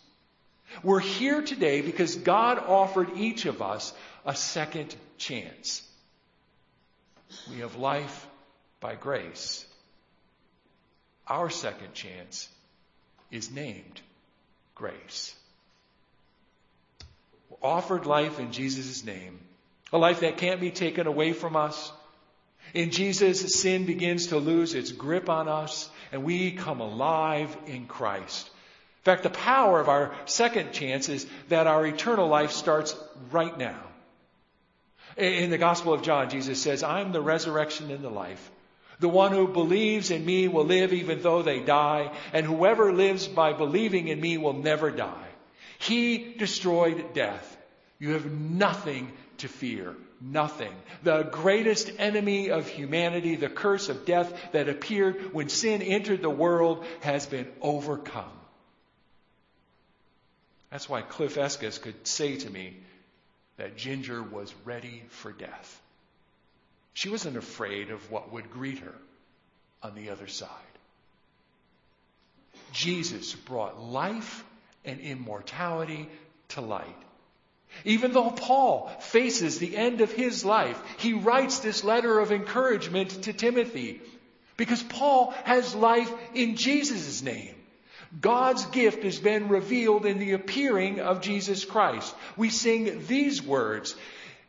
We're 0.84 1.00
here 1.00 1.42
today 1.42 1.82
because 1.82 2.16
God 2.16 2.60
offered 2.60 3.18
each 3.18 3.46
of 3.46 3.62
us 3.62 3.94
a 4.26 4.36
second 4.36 4.96
chance. 5.18 5.82
We 7.50 7.60
have 7.60 7.76
life 7.76 8.28
by 8.80 8.96
grace. 8.96 9.66
Our 11.28 11.50
second 11.50 11.94
chance 11.94 12.50
is 13.32 13.52
named 13.52 14.02
grace. 14.76 15.36
We're 17.50 17.70
offered 17.70 18.06
life 18.06 18.40
in 18.40 18.52
Jesus' 18.52 19.04
name, 19.04 19.40
a 19.92 19.98
life 19.98 20.22
that 20.22 20.38
can't 20.38 20.62
be 20.62 20.72
taken 20.72 21.08
away 21.08 21.34
from 21.34 21.56
us. 21.56 21.92
In 22.74 22.92
Jesus, 22.92 23.54
sin 23.54 23.86
begins 23.86 24.28
to 24.28 24.38
lose 24.38 24.74
its 24.74 24.92
grip 24.92 25.30
on 25.30 25.48
us, 25.48 25.90
and 26.12 26.24
we 26.24 26.52
come 26.52 26.82
alive 26.82 27.56
in 27.66 27.86
Christ. 27.86 28.48
In 28.48 29.04
fact, 29.04 29.24
the 29.24 29.30
power 29.30 29.80
of 29.80 29.88
our 29.88 30.14
second 30.26 30.74
chance 30.74 31.08
is 31.08 31.26
that 31.48 31.68
our 31.68 31.86
eternal 31.86 32.28
life 32.28 32.52
starts 32.52 32.96
right 33.32 33.58
now. 33.58 33.80
In 35.16 35.50
the 35.50 35.58
Gospel 35.58 35.94
of 35.94 36.04
John, 36.04 36.30
Jesus 36.30 36.62
says, 36.62 36.84
I'm 36.84 37.12
the 37.12 37.22
resurrection 37.22 37.90
and 37.90 38.04
the 38.04 38.10
life. 38.10 38.52
The 39.00 39.10
one 39.10 39.32
who 39.32 39.48
believes 39.48 40.10
in 40.10 40.26
me 40.26 40.48
will 40.48 40.66
live 40.66 40.92
even 40.92 41.22
though 41.22 41.44
they 41.44 41.60
die, 41.60 42.12
and 42.34 42.46
whoever 42.46 42.92
lives 42.92 43.28
by 43.28 43.54
believing 43.54 44.08
in 44.08 44.20
me 44.20 44.38
will 44.38 44.54
never 44.54 44.90
die. 44.90 45.28
He 45.78 46.34
destroyed 46.34 47.14
death. 47.14 47.58
You 48.00 48.14
have 48.14 48.26
nothing 48.32 49.12
to 49.40 49.48
fear. 49.48 49.96
Nothing. 50.20 50.74
The 51.04 51.24
greatest 51.24 51.92
enemy 52.00 52.50
of 52.50 52.68
humanity, 52.68 53.36
the 53.36 53.50
curse 53.50 53.88
of 53.88 54.06
death 54.06 54.52
that 54.52 54.68
appeared 54.68 55.32
when 55.32 55.50
sin 55.50 55.84
entered 55.84 56.24
the 56.24 56.30
world, 56.30 56.84
has 57.02 57.28
been 57.28 57.48
overcome. 57.62 58.32
That's 60.72 60.90
why 60.90 61.04
Cliff 61.04 61.36
Eskus 61.36 61.80
could 61.80 62.08
say 62.08 62.38
to 62.38 62.50
me, 62.50 62.78
that 63.58 63.78
Ginger 63.78 64.22
was 64.22 64.54
ready 64.66 65.04
for 65.10 65.32
death. 65.32 65.82
She 66.98 67.10
wasn't 67.10 67.38
afraid 67.38 67.92
of 67.92 68.10
what 68.10 68.34
would 68.34 68.50
greet 68.50 68.80
her 68.80 68.96
on 69.84 69.94
the 69.94 70.10
other 70.10 70.26
side. 70.26 70.50
Jesus 72.74 73.36
brought 73.36 73.80
life 73.80 74.44
and 74.84 75.00
immortality 75.00 76.10
to 76.50 76.62
light. 76.62 76.98
Even 77.86 78.14
though 78.14 78.32
Paul 78.32 78.88
faces 79.00 79.60
the 79.60 79.78
end 79.78 80.02
of 80.02 80.12
his 80.12 80.44
life, 80.44 80.82
he 80.98 81.14
writes 81.14 81.60
this 81.60 81.84
letter 81.84 82.18
of 82.20 82.32
encouragement 82.32 83.12
to 83.26 83.32
Timothy 83.32 84.02
because 84.56 84.82
Paul 84.82 85.36
has 85.44 85.76
life 85.76 86.12
in 86.34 86.56
Jesus' 86.56 87.22
name. 87.22 87.54
God's 88.20 88.66
gift 88.66 89.04
has 89.04 89.20
been 89.20 89.50
revealed 89.50 90.08
in 90.08 90.18
the 90.18 90.32
appearing 90.32 91.00
of 91.00 91.22
Jesus 91.22 91.64
Christ. 91.64 92.16
We 92.36 92.50
sing 92.50 93.06
these 93.06 93.44
words 93.44 93.96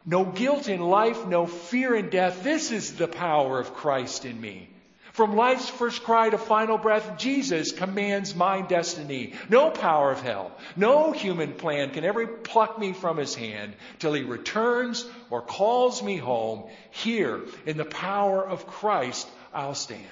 No 0.08 0.24
guilt 0.24 0.68
in 0.68 0.80
life, 0.80 1.26
no 1.26 1.44
fear 1.44 1.94
in 1.94 2.08
death. 2.08 2.42
This 2.42 2.72
is 2.72 2.94
the 2.94 3.06
power 3.06 3.60
of 3.60 3.74
Christ 3.74 4.24
in 4.24 4.40
me. 4.40 4.70
From 5.12 5.36
life's 5.36 5.68
first 5.68 6.02
cry 6.02 6.30
to 6.30 6.38
final 6.38 6.78
breath, 6.78 7.18
Jesus 7.18 7.72
commands 7.72 8.34
my 8.34 8.62
destiny. 8.62 9.34
No 9.50 9.68
power 9.68 10.10
of 10.10 10.22
hell, 10.22 10.50
no 10.76 11.12
human 11.12 11.52
plan 11.52 11.90
can 11.90 12.04
ever 12.04 12.26
pluck 12.26 12.78
me 12.78 12.94
from 12.94 13.18
his 13.18 13.34
hand 13.34 13.74
till 13.98 14.14
he 14.14 14.22
returns 14.22 15.06
or 15.28 15.42
calls 15.42 16.02
me 16.02 16.16
home. 16.16 16.70
Here, 16.90 17.42
in 17.66 17.76
the 17.76 17.84
power 17.84 18.42
of 18.42 18.66
Christ, 18.66 19.28
I'll 19.52 19.74
stand. 19.74 20.06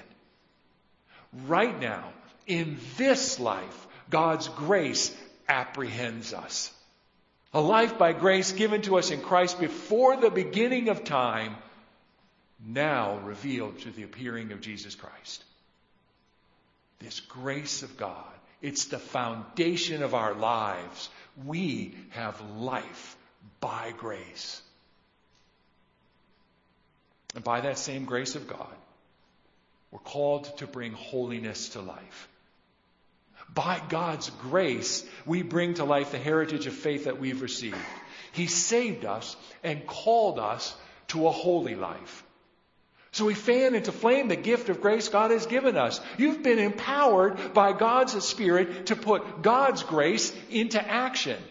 Right 1.47 1.81
now, 1.81 2.13
in 2.47 2.77
this 2.99 3.41
life, 3.41 3.87
God's 4.11 4.49
grace 4.49 5.17
apprehends 5.49 6.35
us. 6.35 6.71
A 7.57 7.61
life 7.61 7.97
by 7.97 8.13
grace 8.13 8.53
given 8.53 8.83
to 8.83 8.99
us 8.99 9.11
in 9.11 9.23
Christ 9.23 9.59
before 9.59 10.19
the 10.19 10.29
beginning 10.29 10.91
of 10.91 11.05
time, 11.05 11.57
now 12.63 13.17
revealed 13.21 13.79
through 13.79 13.93
the 13.93 14.03
appearing 14.03 14.53
of 14.53 14.61
Jesus 14.61 14.95
Christ. 14.95 15.43
This 16.99 17.21
grace 17.21 17.83
of 17.83 17.97
God, 17.97 18.35
it's 18.61 18.85
the 18.85 18.99
foundation 18.99 20.03
of 20.03 20.15
our 20.15 20.35
lives. 20.35 21.09
We 21.47 21.95
have 22.11 22.39
life 22.59 23.17
by 23.59 23.95
grace. 23.97 24.61
And 27.35 27.43
by 27.43 27.63
that 27.63 27.79
same 27.79 28.05
grace 28.05 28.35
of 28.35 28.47
God, 28.47 28.77
we're 29.91 30.01
called 30.01 30.59
to 30.59 30.67
bring 30.67 30.93
holiness 30.93 31.71
to 31.71 31.81
life. 31.81 32.29
By 33.55 33.81
God's 33.89 34.31
grace, 34.31 35.05
we 35.25 35.43
bring 35.43 35.75
to 35.75 35.85
life 35.85 36.13
the 36.13 36.19
heritage 36.19 36.67
of 36.67 36.75
faith 36.75 37.05
that 37.05 37.19
we've 37.19 37.41
received. 37.43 37.79
He 38.33 38.47
saved 38.47 39.05
us 39.05 39.37
and 39.65 39.87
called 39.87 40.39
us 40.39 40.77
to 41.09 41.27
a 41.27 41.33
holy 41.33 41.75
life. 41.75 42.23
So 43.13 43.25
we 43.25 43.33
fan 43.33 43.75
into 43.75 43.93
flame 43.93 44.29
the 44.29 44.37
gift 44.37 44.69
of 44.69 44.83
grace 44.83 45.09
God 45.09 45.31
has 45.31 45.47
given 45.47 45.79
us. 45.79 46.03
You've 46.19 46.43
been 46.43 46.59
empowered 46.59 47.55
by 47.55 47.73
God's 47.73 48.23
Spirit 48.23 48.87
to 48.87 48.97
put 48.97 49.41
God's 49.41 49.83
grace 49.83 50.35
into 50.51 50.87
action. 50.87 51.43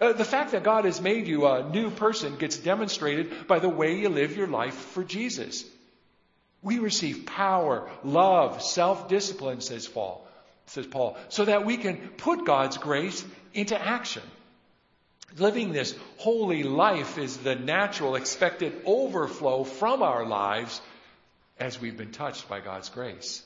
Uh, 0.00 0.12
the 0.12 0.24
fact 0.24 0.52
that 0.52 0.62
God 0.62 0.84
has 0.84 1.00
made 1.00 1.26
you 1.26 1.46
a 1.46 1.68
new 1.68 1.90
person 1.90 2.36
gets 2.36 2.56
demonstrated 2.56 3.48
by 3.48 3.58
the 3.58 3.68
way 3.68 3.98
you 3.98 4.08
live 4.08 4.36
your 4.36 4.46
life 4.46 4.74
for 4.74 5.02
Jesus. 5.02 5.64
We 6.62 6.78
receive 6.78 7.26
power, 7.26 7.90
love, 8.04 8.62
self-discipline, 8.62 9.62
says 9.62 9.88
Paul, 9.88 10.26
says 10.70 10.86
Paul, 10.86 11.16
so 11.28 11.44
that 11.44 11.66
we 11.66 11.76
can 11.76 11.96
put 12.16 12.46
God's 12.46 12.78
grace 12.78 13.24
into 13.52 13.80
action. 13.80 14.22
Living 15.36 15.72
this 15.72 15.96
holy 16.18 16.62
life 16.62 17.18
is 17.18 17.36
the 17.38 17.56
natural 17.56 18.14
expected 18.14 18.80
overflow 18.84 19.64
from 19.64 20.02
our 20.02 20.24
lives 20.24 20.80
as 21.58 21.80
we've 21.80 21.96
been 21.96 22.12
touched 22.12 22.48
by 22.48 22.60
God's 22.60 22.88
grace. 22.88 23.42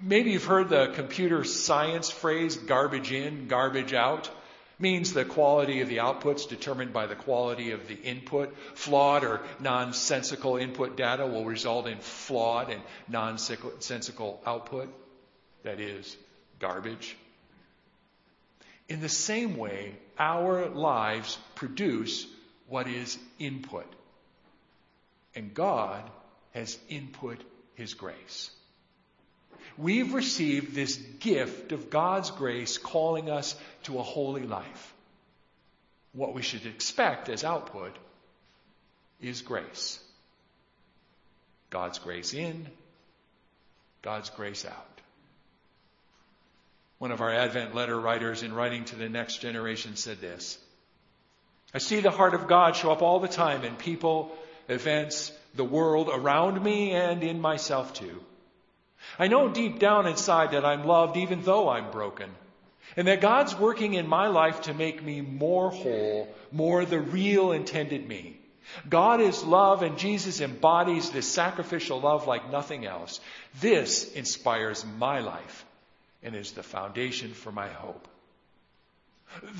Maybe 0.00 0.32
you've 0.32 0.44
heard 0.44 0.68
the 0.68 0.92
computer 0.94 1.44
science 1.44 2.10
phrase 2.10 2.56
garbage 2.56 3.12
in, 3.12 3.46
garbage 3.46 3.94
out. 3.94 4.30
Means 4.76 5.12
the 5.12 5.24
quality 5.24 5.82
of 5.82 5.88
the 5.88 5.98
outputs 5.98 6.48
determined 6.48 6.92
by 6.92 7.06
the 7.06 7.14
quality 7.14 7.70
of 7.70 7.86
the 7.86 7.94
input. 7.94 8.56
Flawed 8.74 9.22
or 9.22 9.40
nonsensical 9.60 10.56
input 10.56 10.96
data 10.96 11.24
will 11.26 11.44
result 11.44 11.86
in 11.86 11.98
flawed 11.98 12.70
and 12.70 12.82
nonsensical 13.08 14.42
output. 14.44 14.92
That 15.64 15.80
is 15.80 16.16
garbage. 16.60 17.16
In 18.88 19.00
the 19.00 19.08
same 19.08 19.56
way, 19.56 19.96
our 20.18 20.68
lives 20.68 21.38
produce 21.54 22.26
what 22.68 22.86
is 22.86 23.18
input. 23.38 23.90
And 25.34 25.52
God 25.52 26.02
has 26.52 26.78
input 26.88 27.42
His 27.74 27.94
grace. 27.94 28.50
We've 29.76 30.14
received 30.14 30.74
this 30.74 30.96
gift 30.96 31.72
of 31.72 31.90
God's 31.90 32.30
grace 32.30 32.78
calling 32.78 33.28
us 33.28 33.56
to 33.84 33.98
a 33.98 34.02
holy 34.02 34.44
life. 34.44 34.94
What 36.12 36.34
we 36.34 36.42
should 36.42 36.66
expect 36.66 37.28
as 37.28 37.42
output 37.42 37.96
is 39.20 39.42
grace. 39.42 39.98
God's 41.70 41.98
grace 41.98 42.34
in, 42.34 42.68
God's 44.02 44.30
grace 44.30 44.64
out. 44.64 44.93
One 47.04 47.12
of 47.12 47.20
our 47.20 47.34
Advent 47.34 47.74
letter 47.74 48.00
writers, 48.00 48.42
in 48.42 48.54
writing 48.54 48.86
to 48.86 48.96
the 48.96 49.10
next 49.10 49.42
generation, 49.42 49.94
said 49.94 50.22
this 50.22 50.56
I 51.74 51.76
see 51.76 52.00
the 52.00 52.10
heart 52.10 52.32
of 52.32 52.46
God 52.46 52.76
show 52.76 52.90
up 52.90 53.02
all 53.02 53.20
the 53.20 53.28
time 53.28 53.62
in 53.62 53.76
people, 53.76 54.34
events, 54.70 55.30
the 55.54 55.66
world 55.66 56.08
around 56.10 56.64
me, 56.64 56.92
and 56.92 57.22
in 57.22 57.42
myself 57.42 57.92
too. 57.92 58.22
I 59.18 59.28
know 59.28 59.50
deep 59.50 59.78
down 59.78 60.06
inside 60.06 60.52
that 60.52 60.64
I'm 60.64 60.86
loved 60.86 61.18
even 61.18 61.42
though 61.42 61.68
I'm 61.68 61.90
broken. 61.90 62.30
And 62.96 63.06
that 63.06 63.20
God's 63.20 63.54
working 63.54 63.92
in 63.92 64.08
my 64.08 64.28
life 64.28 64.62
to 64.62 64.72
make 64.72 65.04
me 65.04 65.20
more 65.20 65.70
whole, 65.70 66.34
more 66.52 66.86
the 66.86 67.00
real 67.00 67.52
intended 67.52 68.08
me. 68.08 68.40
God 68.88 69.20
is 69.20 69.44
love 69.44 69.82
and 69.82 69.98
Jesus 69.98 70.40
embodies 70.40 71.10
this 71.10 71.30
sacrificial 71.30 72.00
love 72.00 72.26
like 72.26 72.50
nothing 72.50 72.86
else. 72.86 73.20
This 73.60 74.10
inspires 74.14 74.86
my 74.98 75.20
life 75.20 75.66
and 76.24 76.34
is 76.34 76.52
the 76.52 76.62
foundation 76.62 77.32
for 77.32 77.52
my 77.52 77.68
hope. 77.68 78.08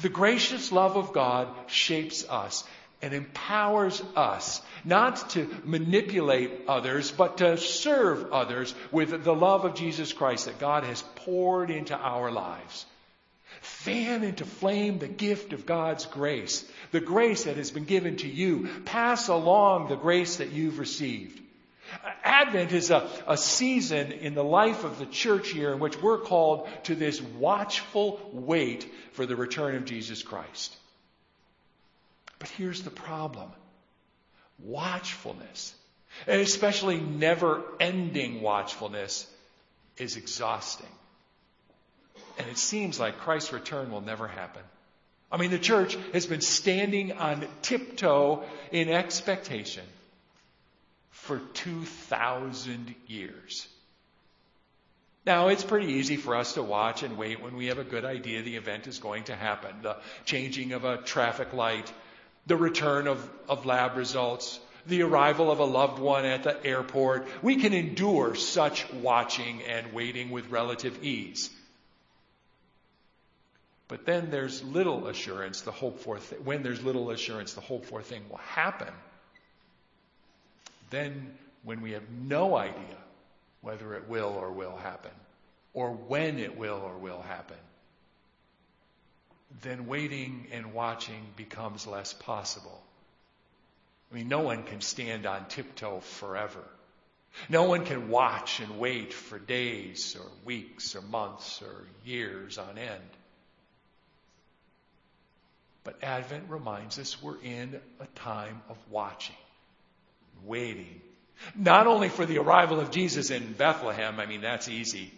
The 0.03 0.09
gracious 0.09 0.73
love 0.73 0.97
of 0.97 1.13
God 1.13 1.49
shapes 1.67 2.29
us 2.29 2.65
and 3.03 3.13
empowers 3.13 4.03
us 4.17 4.63
not 4.85 5.31
to 5.31 5.49
manipulate 5.65 6.63
others, 6.69 7.11
but 7.11 7.39
to 7.39 7.59
serve 7.59 8.33
others 8.33 8.75
with 8.91 9.25
the 9.25 9.35
love 9.35 9.65
of 9.65 9.75
Jesus 9.75 10.13
Christ 10.13 10.47
that 10.47 10.59
God 10.59 10.85
has 10.85 11.03
poured 11.17 11.71
into 11.71 11.95
our 11.97 12.31
lives. 12.31 12.87
Fan 13.61 14.25
into 14.25 14.45
flame 14.45 14.99
the 14.99 15.09
gift 15.09 15.53
of 15.53 15.67
God's 15.67 16.07
grace, 16.07 16.65
the 16.93 17.01
grace 17.01 17.45
that 17.45 17.57
has 17.57 17.71
been 17.71 17.85
given 17.85 18.17
to 18.17 18.29
you. 18.29 18.69
Pass 18.85 19.29
along 19.29 19.89
the 19.89 19.97
grace 19.97 20.37
that 20.37 20.53
you've 20.53 20.79
received. 20.79 21.41
Advent 22.23 22.73
is 22.73 22.91
a, 22.91 23.09
a 23.27 23.37
season 23.37 24.13
in 24.13 24.35
the 24.35 24.45
life 24.45 24.85
of 24.85 24.99
the 24.99 25.07
church 25.07 25.55
year 25.55 25.73
in 25.73 25.79
which 25.79 26.01
we're 26.01 26.19
called 26.19 26.69
to 26.85 26.95
this 26.95 27.21
watchful 27.21 28.21
wait 28.33 28.91
for 29.13 29.27
the 29.27 29.37
return 29.37 29.77
of 29.77 29.85
Jesus 29.85 30.23
Christ. 30.23 30.75
But 32.39 32.49
here's 32.51 32.83
the 32.83 32.91
problem 32.91 33.51
watchfulness, 34.59 35.75
and 36.27 36.41
especially 36.41 37.01
never 37.01 37.63
ending 37.81 38.41
watchfulness, 38.41 39.27
is 39.97 40.17
exhausting. 40.17 40.87
And 42.39 42.49
it 42.49 42.59
seems 42.59 42.99
like 42.99 43.19
Christ's 43.19 43.53
return 43.53 43.91
will 43.91 44.01
never 44.01 44.29
happen. 44.29 44.63
I 45.31 45.37
mean, 45.37 45.51
the 45.51 45.59
church 45.59 45.97
has 46.13 46.27
been 46.27 46.41
standing 46.41 47.13
on 47.13 47.47
tiptoe 47.63 48.45
in 48.71 48.89
expectation 48.89 49.85
for 51.25 51.39
2,000 51.39 52.95
years. 53.07 53.67
Now, 55.25 55.49
it's 55.49 55.65
pretty 55.65 55.95
easy 55.95 56.17
for 56.17 56.37
us 56.37 56.53
to 56.53 56.63
watch 56.63 57.03
and 57.03 57.17
wait 57.17 57.41
when 57.41 57.57
we 57.57 57.67
have 57.67 57.79
a 57.79 57.85
good 57.85 58.05
idea 58.05 58.43
the 58.43 58.57
event 58.57 58.87
is 58.87 58.99
going 58.99 59.25
to 59.25 59.35
happen. 59.35 59.75
The 59.81 59.97
changing 60.27 60.73
of 60.73 60.85
a 60.85 60.99
traffic 60.99 61.55
light, 61.55 61.91
the 62.47 62.59
return 62.59 63.07
of, 63.07 63.27
of 63.49 63.65
lab 63.65 63.97
results, 63.97 64.61
the 64.87 65.01
arrival 65.01 65.51
of 65.51 65.61
a 65.61 65.65
loved 65.65 65.99
one 65.99 66.27
at 66.27 66.43
the 66.43 66.63
airport. 66.63 67.27
We 67.41 67.57
can 67.57 67.73
endure 67.73 68.35
such 68.35 68.93
watching 68.93 69.63
and 69.63 69.95
waiting 69.95 70.31
with 70.31 70.51
relative 70.51 71.03
ease. 71.03 71.49
But 73.89 74.05
then 74.05 74.31
there's 74.31 74.63
little 74.63 75.07
assurance 75.07 75.63
the 75.63 75.73
hope 75.73 76.01
for 76.01 76.19
th- 76.19 76.43
when 76.43 76.63
there's 76.63 76.83
little 76.83 77.11
assurance 77.11 77.55
the 77.55 77.63
hope 77.63 77.87
for 77.87 78.03
thing 78.03 78.25
will 78.29 78.37
happen 78.39 78.93
then, 80.95 81.37
when 81.63 81.81
we 81.81 81.93
have 81.93 82.09
no 82.11 82.57
idea 82.57 82.97
whether 83.61 83.95
it 83.95 84.09
will 84.09 84.29
or 84.39 84.53
will 84.53 84.77
happen, 84.77 85.11
or 85.73 85.91
when 85.91 86.39
it 86.39 86.57
will 86.57 86.81
or 86.85 86.97
will 86.99 87.23
happen, 87.23 87.57
then 89.63 89.87
waiting 89.87 90.47
and 90.53 90.75
watching 90.75 91.27
becomes 91.37 91.87
less 91.87 92.13
possible. 92.13 92.83
I 94.13 94.17
mean, 94.17 94.29
no 94.29 94.41
one 94.41 94.65
can 94.65 94.81
stand 94.81 95.27
on 95.27 95.47
tiptoe 95.47 96.01
forever. 96.01 96.63
No 97.49 97.65
one 97.65 97.85
can 97.85 98.09
watch 98.09 98.61
and 98.61 98.79
wait 98.79 99.13
for 99.13 99.39
days 99.39 100.17
or 100.17 100.31
weeks 100.45 100.95
or 100.95 101.03
months 101.03 101.63
or 101.63 101.85
years 102.05 102.59
on 102.59 102.79
end. 102.79 103.03
But 105.83 106.03
Advent 106.03 106.45
reminds 106.49 106.99
us 106.99 107.21
we're 107.23 107.41
in 107.43 107.81
a 108.01 108.07
time 108.19 108.63
of 108.69 108.79
watching 108.91 109.37
waiting. 110.45 111.01
Not 111.55 111.87
only 111.87 112.09
for 112.09 112.27
the 112.27 112.39
arrival 112.39 112.81
of 112.81 112.91
Jesus 112.91 113.31
in 113.31 113.53
Bethlehem, 113.53 114.21
I 114.21 114.27
mean, 114.27 114.41
that's 114.41 114.69
easy. 114.69 115.13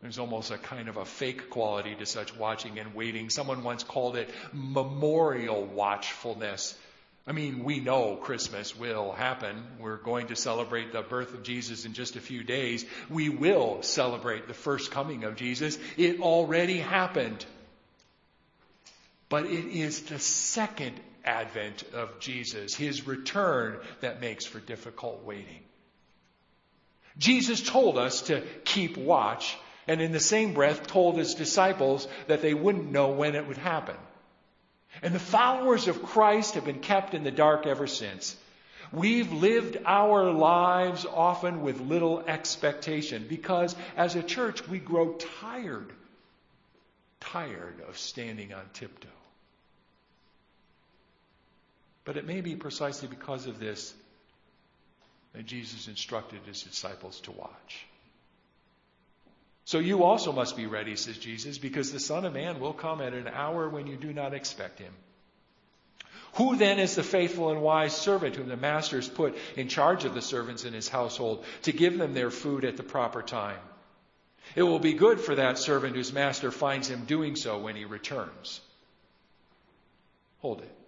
There's 0.00 0.18
almost 0.18 0.50
a 0.50 0.58
kind 0.58 0.88
of 0.88 0.96
a 0.96 1.04
fake 1.04 1.48
quality 1.48 1.94
to 1.94 2.06
such 2.06 2.36
watching 2.36 2.80
and 2.80 2.92
waiting. 2.92 3.30
Someone 3.30 3.62
once 3.62 3.84
called 3.84 4.16
it 4.16 4.30
memorial 4.52 5.64
watchfulness. 5.64 6.76
I 7.24 7.30
mean, 7.30 7.62
we 7.62 7.78
know 7.78 8.16
Christmas 8.16 8.76
will 8.76 9.12
happen. 9.12 9.62
We're 9.78 9.98
going 9.98 10.26
to 10.26 10.36
celebrate 10.36 10.92
the 10.92 11.02
birth 11.02 11.34
of 11.34 11.44
Jesus 11.44 11.84
in 11.84 11.92
just 11.92 12.16
a 12.16 12.20
few 12.20 12.42
days. 12.42 12.84
We 13.08 13.28
will 13.28 13.82
celebrate 13.82 14.48
the 14.48 14.54
first 14.54 14.90
coming 14.90 15.22
of 15.22 15.36
Jesus. 15.36 15.78
It 15.96 16.20
already 16.20 16.78
happened. 16.78 17.46
But 19.32 19.46
it 19.46 19.74
is 19.74 20.02
the 20.02 20.18
second 20.18 20.92
advent 21.24 21.84
of 21.94 22.20
Jesus, 22.20 22.74
his 22.74 23.06
return, 23.06 23.78
that 24.02 24.20
makes 24.20 24.44
for 24.44 24.60
difficult 24.60 25.24
waiting. 25.24 25.62
Jesus 27.16 27.62
told 27.62 27.96
us 27.96 28.20
to 28.24 28.42
keep 28.66 28.98
watch, 28.98 29.56
and 29.88 30.02
in 30.02 30.12
the 30.12 30.20
same 30.20 30.52
breath 30.52 30.86
told 30.86 31.16
his 31.16 31.34
disciples 31.34 32.06
that 32.26 32.42
they 32.42 32.52
wouldn't 32.52 32.92
know 32.92 33.12
when 33.12 33.34
it 33.34 33.48
would 33.48 33.56
happen. 33.56 33.96
And 35.02 35.14
the 35.14 35.18
followers 35.18 35.88
of 35.88 36.02
Christ 36.02 36.52
have 36.56 36.66
been 36.66 36.80
kept 36.80 37.14
in 37.14 37.24
the 37.24 37.30
dark 37.30 37.66
ever 37.66 37.86
since. 37.86 38.36
We've 38.92 39.32
lived 39.32 39.78
our 39.86 40.30
lives 40.30 41.06
often 41.06 41.62
with 41.62 41.80
little 41.80 42.20
expectation 42.20 43.24
because 43.30 43.74
as 43.96 44.14
a 44.14 44.22
church 44.22 44.68
we 44.68 44.78
grow 44.78 45.14
tired, 45.40 45.90
tired 47.18 47.80
of 47.88 47.96
standing 47.96 48.52
on 48.52 48.64
tiptoe. 48.74 49.08
But 52.04 52.16
it 52.16 52.26
may 52.26 52.40
be 52.40 52.56
precisely 52.56 53.08
because 53.08 53.46
of 53.46 53.60
this 53.60 53.94
that 55.34 55.46
Jesus 55.46 55.88
instructed 55.88 56.40
his 56.44 56.62
disciples 56.62 57.20
to 57.20 57.32
watch. 57.32 57.86
So 59.64 59.78
you 59.78 60.02
also 60.02 60.32
must 60.32 60.56
be 60.56 60.66
ready, 60.66 60.96
says 60.96 61.16
Jesus, 61.16 61.58
because 61.58 61.92
the 61.92 62.00
Son 62.00 62.24
of 62.24 62.34
Man 62.34 62.60
will 62.60 62.72
come 62.72 63.00
at 63.00 63.14
an 63.14 63.28
hour 63.28 63.68
when 63.68 63.86
you 63.86 63.96
do 63.96 64.12
not 64.12 64.34
expect 64.34 64.80
him. 64.80 64.92
Who 66.34 66.56
then 66.56 66.78
is 66.78 66.94
the 66.94 67.02
faithful 67.02 67.50
and 67.50 67.60
wise 67.60 67.94
servant 67.94 68.36
whom 68.36 68.48
the 68.48 68.56
master 68.56 68.96
has 68.96 69.08
put 69.08 69.36
in 69.56 69.68
charge 69.68 70.04
of 70.04 70.14
the 70.14 70.22
servants 70.22 70.64
in 70.64 70.72
his 70.72 70.88
household 70.88 71.44
to 71.62 71.72
give 71.72 71.98
them 71.98 72.14
their 72.14 72.30
food 72.30 72.64
at 72.64 72.76
the 72.76 72.82
proper 72.82 73.22
time? 73.22 73.60
It 74.56 74.62
will 74.62 74.78
be 74.78 74.94
good 74.94 75.20
for 75.20 75.34
that 75.34 75.58
servant 75.58 75.94
whose 75.94 76.12
master 76.12 76.50
finds 76.50 76.88
him 76.88 77.04
doing 77.04 77.36
so 77.36 77.58
when 77.58 77.76
he 77.76 77.84
returns. 77.84 78.60
Hold 80.40 80.62
it. 80.62 80.81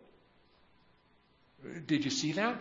Did 1.87 2.05
you 2.05 2.11
see 2.11 2.33
that? 2.33 2.57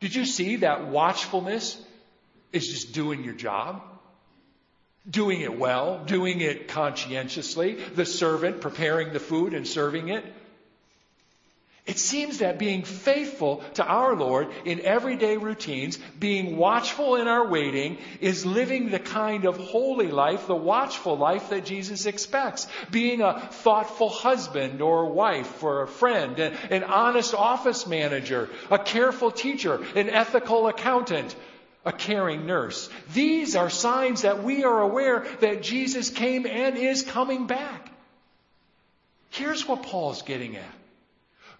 Did 0.00 0.14
you 0.14 0.24
see 0.24 0.56
that 0.56 0.88
watchfulness 0.88 1.80
is 2.52 2.66
just 2.68 2.92
doing 2.92 3.24
your 3.24 3.34
job? 3.34 3.82
Doing 5.08 5.40
it 5.40 5.58
well, 5.58 6.02
doing 6.04 6.40
it 6.40 6.68
conscientiously, 6.68 7.74
the 7.94 8.06
servant 8.06 8.60
preparing 8.60 9.12
the 9.12 9.20
food 9.20 9.54
and 9.54 9.66
serving 9.66 10.08
it. 10.08 10.24
It 11.86 11.98
seems 11.98 12.38
that 12.38 12.58
being 12.58 12.82
faithful 12.82 13.62
to 13.74 13.84
our 13.84 14.16
Lord 14.16 14.48
in 14.64 14.80
everyday 14.80 15.36
routines, 15.36 15.98
being 16.18 16.56
watchful 16.56 17.16
in 17.16 17.28
our 17.28 17.46
waiting, 17.46 17.98
is 18.22 18.46
living 18.46 18.88
the 18.88 18.98
kind 18.98 19.44
of 19.44 19.58
holy 19.58 20.10
life, 20.10 20.46
the 20.46 20.56
watchful 20.56 21.18
life 21.18 21.50
that 21.50 21.66
Jesus 21.66 22.06
expects. 22.06 22.68
Being 22.90 23.20
a 23.20 23.38
thoughtful 23.38 24.08
husband 24.08 24.80
or 24.80 25.12
wife 25.12 25.62
or 25.62 25.82
a 25.82 25.86
friend, 25.86 26.38
an 26.38 26.84
honest 26.84 27.34
office 27.34 27.86
manager, 27.86 28.48
a 28.70 28.78
careful 28.78 29.30
teacher, 29.30 29.84
an 29.94 30.08
ethical 30.08 30.68
accountant, 30.68 31.36
a 31.84 31.92
caring 31.92 32.46
nurse. 32.46 32.88
These 33.12 33.56
are 33.56 33.68
signs 33.68 34.22
that 34.22 34.42
we 34.42 34.64
are 34.64 34.80
aware 34.80 35.26
that 35.40 35.62
Jesus 35.62 36.08
came 36.08 36.46
and 36.46 36.78
is 36.78 37.02
coming 37.02 37.46
back. 37.46 37.90
Here's 39.28 39.68
what 39.68 39.82
Paul's 39.82 40.22
getting 40.22 40.56
at. 40.56 40.74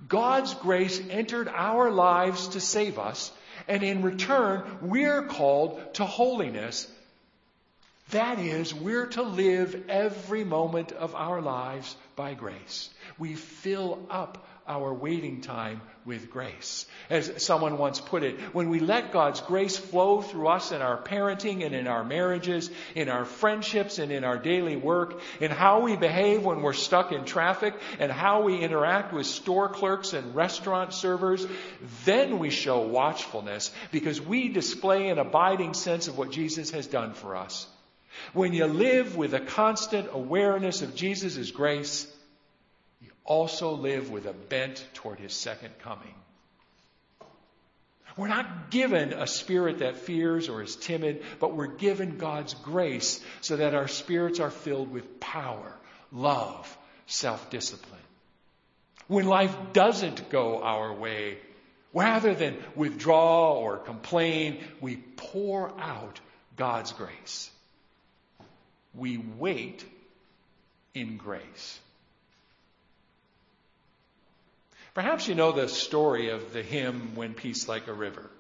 God's 0.09 0.55
grace 0.55 1.01
entered 1.11 1.49
our 1.49 1.91
lives 1.91 2.49
to 2.49 2.61
save 2.61 2.99
us, 2.99 3.33
and 3.69 3.83
in 3.83 4.03
return, 4.03 4.63
we're 4.83 5.23
called 5.23 5.95
to 5.95 6.05
holiness. 6.05 6.91
That 8.11 8.39
is, 8.39 8.75
we're 8.75 9.07
to 9.07 9.23
live 9.23 9.85
every 9.89 10.45
moment 10.45 10.93
of 10.93 11.15
our 11.15 11.41
lives 11.41 11.97
by 12.17 12.35
grace. 12.35 12.91
We 13.19 13.35
fill 13.35 14.07
up 14.11 14.47
our 14.67 14.93
waiting 14.93 15.41
time 15.41 15.81
with 16.05 16.31
grace. 16.31 16.87
As 17.11 17.43
someone 17.43 17.79
once 17.79 18.01
put 18.01 18.23
it, 18.23 18.39
when 18.55 18.71
we 18.71 18.81
let 18.81 19.13
God's 19.13 19.41
grace 19.41 19.77
flow 19.77 20.21
through 20.21 20.49
us 20.49 20.73
in 20.73 20.83
our 20.83 21.03
parenting 21.03 21.65
and 21.65 21.75
in 21.75 21.87
our 21.87 22.05
marriages, 22.05 22.71
in 22.95 23.09
our 23.09 23.25
friendships 23.25 23.99
and 23.99 24.13
in 24.13 24.25
our 24.25 24.39
daily 24.39 24.77
work, 24.77 25.21
in 25.41 25.51
how 25.51 25.81
we 25.81 25.97
behave 25.97 26.45
when 26.45 26.63
we're 26.63 26.73
stuck 26.73 27.13
in 27.13 27.25
traffic, 27.25 27.75
and 27.99 28.13
how 28.13 28.43
we 28.43 28.59
interact 28.59 29.13
with 29.13 29.27
store 29.27 29.69
clerks 29.69 30.13
and 30.13 30.35
restaurant 30.35 30.93
servers, 30.93 31.47
then 32.05 32.39
we 32.39 32.51
show 32.51 32.81
watchfulness 32.87 33.71
because 33.93 34.21
we 34.21 34.49
display 34.49 35.09
an 35.09 35.19
abiding 35.19 35.75
sense 35.75 36.09
of 36.09 36.19
what 36.19 36.31
Jesus 36.31 36.71
has 36.71 36.87
done 36.87 37.15
for 37.15 37.37
us. 37.37 37.67
When 38.33 38.53
you 38.53 38.67
live 38.67 39.17
with 39.17 39.35
a 39.35 39.41
constant 39.41 40.09
awareness 40.13 40.83
of 40.83 40.95
Jesus' 40.95 41.51
grace, 41.51 42.07
also 43.25 43.73
live 43.73 44.11
with 44.11 44.27
a 44.27 44.33
bent 44.33 44.87
toward 44.95 45.19
his 45.19 45.33
second 45.33 45.79
coming. 45.81 46.15
We're 48.17 48.29
not 48.29 48.71
given 48.71 49.13
a 49.13 49.27
spirit 49.27 49.79
that 49.79 49.97
fears 49.97 50.49
or 50.49 50.63
is 50.63 50.77
timid, 50.77 51.25
but 51.41 51.55
we're 51.55 51.67
given 51.67 52.17
God's 52.17 52.55
grace 52.55 53.21
so 53.41 53.57
that 53.57 53.75
our 53.75 53.89
spirits 53.89 54.39
are 54.39 54.51
filled 54.51 54.93
with 54.93 55.19
power, 55.19 55.75
love, 56.13 56.79
self 57.07 57.51
discipline. 57.51 58.01
When 59.09 59.27
life 59.27 59.55
doesn't 59.73 60.31
go 60.31 60.63
our 60.63 60.95
way, 60.95 61.39
rather 61.93 62.35
than 62.35 62.57
withdraw 62.77 63.55
or 63.55 63.79
complain, 63.79 64.63
we 64.81 64.97
pour 64.97 65.73
out 65.79 66.21
God's 66.57 66.93
grace. 66.93 67.51
We 68.95 69.19
wait 69.19 69.85
in 70.95 71.17
grace. 71.17 71.81
Perhaps 74.95 75.27
you 75.27 75.35
know 75.35 75.51
the 75.51 75.69
story 75.69 76.31
of 76.31 76.53
the 76.53 76.63
hymn 76.63 77.17
When 77.17 77.35
Peace 77.35 77.67
Like 77.67 77.89
a 77.89 77.93
River. 77.93 78.31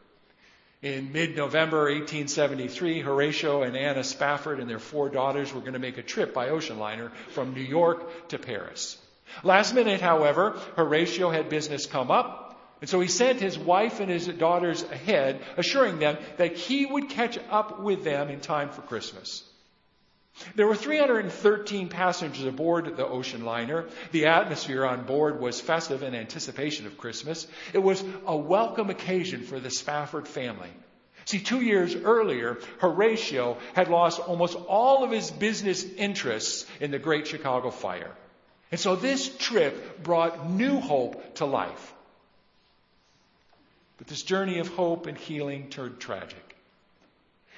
In 0.82 1.10
mid 1.12 1.36
November 1.36 1.84
1873, 1.86 3.00
Horatio 3.00 3.62
and 3.62 3.76
Anna 3.76 4.04
Spafford 4.04 4.60
and 4.60 4.70
their 4.70 4.78
four 4.78 5.08
daughters 5.08 5.52
were 5.52 5.60
going 5.60 5.72
to 5.72 5.80
make 5.80 5.98
a 5.98 6.02
trip 6.02 6.32
by 6.32 6.50
ocean 6.50 6.78
liner 6.78 7.10
from 7.30 7.54
New 7.54 7.60
York 7.60 8.28
to 8.28 8.38
Paris. 8.38 8.96
Last 9.42 9.74
minute, 9.74 10.00
however, 10.00 10.56
Horatio 10.76 11.30
had 11.30 11.48
business 11.48 11.86
come 11.86 12.12
up, 12.12 12.56
and 12.80 12.88
so 12.88 13.00
he 13.00 13.08
sent 13.08 13.40
his 13.40 13.58
wife 13.58 13.98
and 13.98 14.08
his 14.08 14.28
daughters 14.28 14.84
ahead, 14.84 15.40
assuring 15.56 15.98
them 15.98 16.18
that 16.36 16.56
he 16.56 16.86
would 16.86 17.08
catch 17.08 17.36
up 17.50 17.80
with 17.80 18.04
them 18.04 18.28
in 18.28 18.38
time 18.38 18.68
for 18.68 18.82
Christmas. 18.82 19.42
There 20.57 20.66
were 20.66 20.75
313 20.75 21.88
passengers 21.88 22.44
aboard 22.44 22.97
the 22.97 23.07
ocean 23.07 23.44
liner. 23.44 23.87
The 24.11 24.27
atmosphere 24.27 24.85
on 24.85 25.05
board 25.05 25.40
was 25.40 25.61
festive 25.61 26.03
in 26.03 26.14
anticipation 26.14 26.87
of 26.87 26.99
Christmas. 26.99 27.47
It 27.73 27.79
was 27.79 28.03
a 28.27 28.37
welcome 28.37 28.90
occasion 28.90 29.42
for 29.42 29.61
the 29.61 29.70
Spafford 29.70 30.27
family. 30.27 30.70
See, 31.25 31.38
two 31.38 31.61
years 31.61 31.94
earlier, 31.94 32.59
Horatio 32.79 33.57
had 33.75 33.88
lost 33.88 34.20
almost 34.20 34.57
all 34.57 35.05
of 35.05 35.11
his 35.11 35.31
business 35.31 35.85
interests 35.85 36.66
in 36.81 36.90
the 36.90 36.99
Great 36.99 37.27
Chicago 37.27 37.70
Fire. 37.70 38.11
And 38.70 38.81
so 38.81 38.97
this 38.97 39.35
trip 39.37 40.03
brought 40.03 40.51
new 40.51 40.81
hope 40.81 41.37
to 41.37 41.47
life. 41.47 41.94
But 43.99 44.09
this 44.09 44.23
journey 44.23 44.59
of 44.59 44.68
hope 44.68 45.07
and 45.07 45.16
healing 45.16 45.70
turned 45.70 46.01
tragic. 46.01 46.53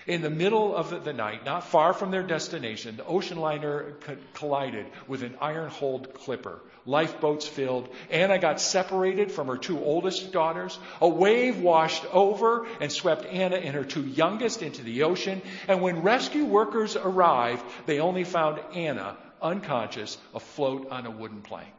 In 0.06 0.22
the 0.22 0.30
middle 0.30 0.74
of 0.74 1.04
the 1.04 1.12
night, 1.12 1.44
not 1.44 1.64
far 1.64 1.92
from 1.92 2.12
their 2.12 2.22
destination, 2.22 2.96
the 2.96 3.04
ocean 3.04 3.38
liner 3.38 3.94
collided 4.34 4.86
with 5.08 5.24
an 5.24 5.36
iron 5.40 5.68
hulled 5.68 6.14
clipper. 6.14 6.60
Lifeboats 6.84 7.48
filled. 7.48 7.92
Anna 8.08 8.38
got 8.38 8.60
separated 8.60 9.32
from 9.32 9.48
her 9.48 9.56
two 9.56 9.82
oldest 9.82 10.32
daughters. 10.32 10.78
A 11.00 11.08
wave 11.08 11.58
washed 11.58 12.04
over 12.14 12.68
and 12.80 12.92
swept 12.92 13.26
Anna 13.26 13.56
and 13.56 13.74
her 13.74 13.84
two 13.84 14.04
youngest 14.04 14.62
into 14.62 14.84
the 14.84 15.02
ocean. 15.02 15.42
And 15.66 15.82
when 15.82 16.02
rescue 16.02 16.44
workers 16.44 16.94
arrived, 16.94 17.64
they 17.86 17.98
only 17.98 18.22
found 18.22 18.60
Anna 18.76 19.16
unconscious, 19.42 20.16
afloat 20.34 20.88
on 20.92 21.06
a 21.06 21.10
wooden 21.10 21.42
plank. 21.42 21.72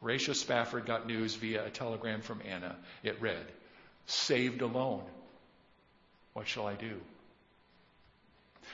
Horatio 0.00 0.32
Spafford 0.32 0.86
got 0.86 1.06
news 1.06 1.34
via 1.34 1.66
a 1.66 1.70
telegram 1.70 2.22
from 2.22 2.40
Anna. 2.48 2.76
It 3.02 3.20
read, 3.20 3.46
Saved 4.06 4.62
alone. 4.62 5.04
What 6.34 6.48
shall 6.48 6.66
I 6.66 6.74
do? 6.74 7.00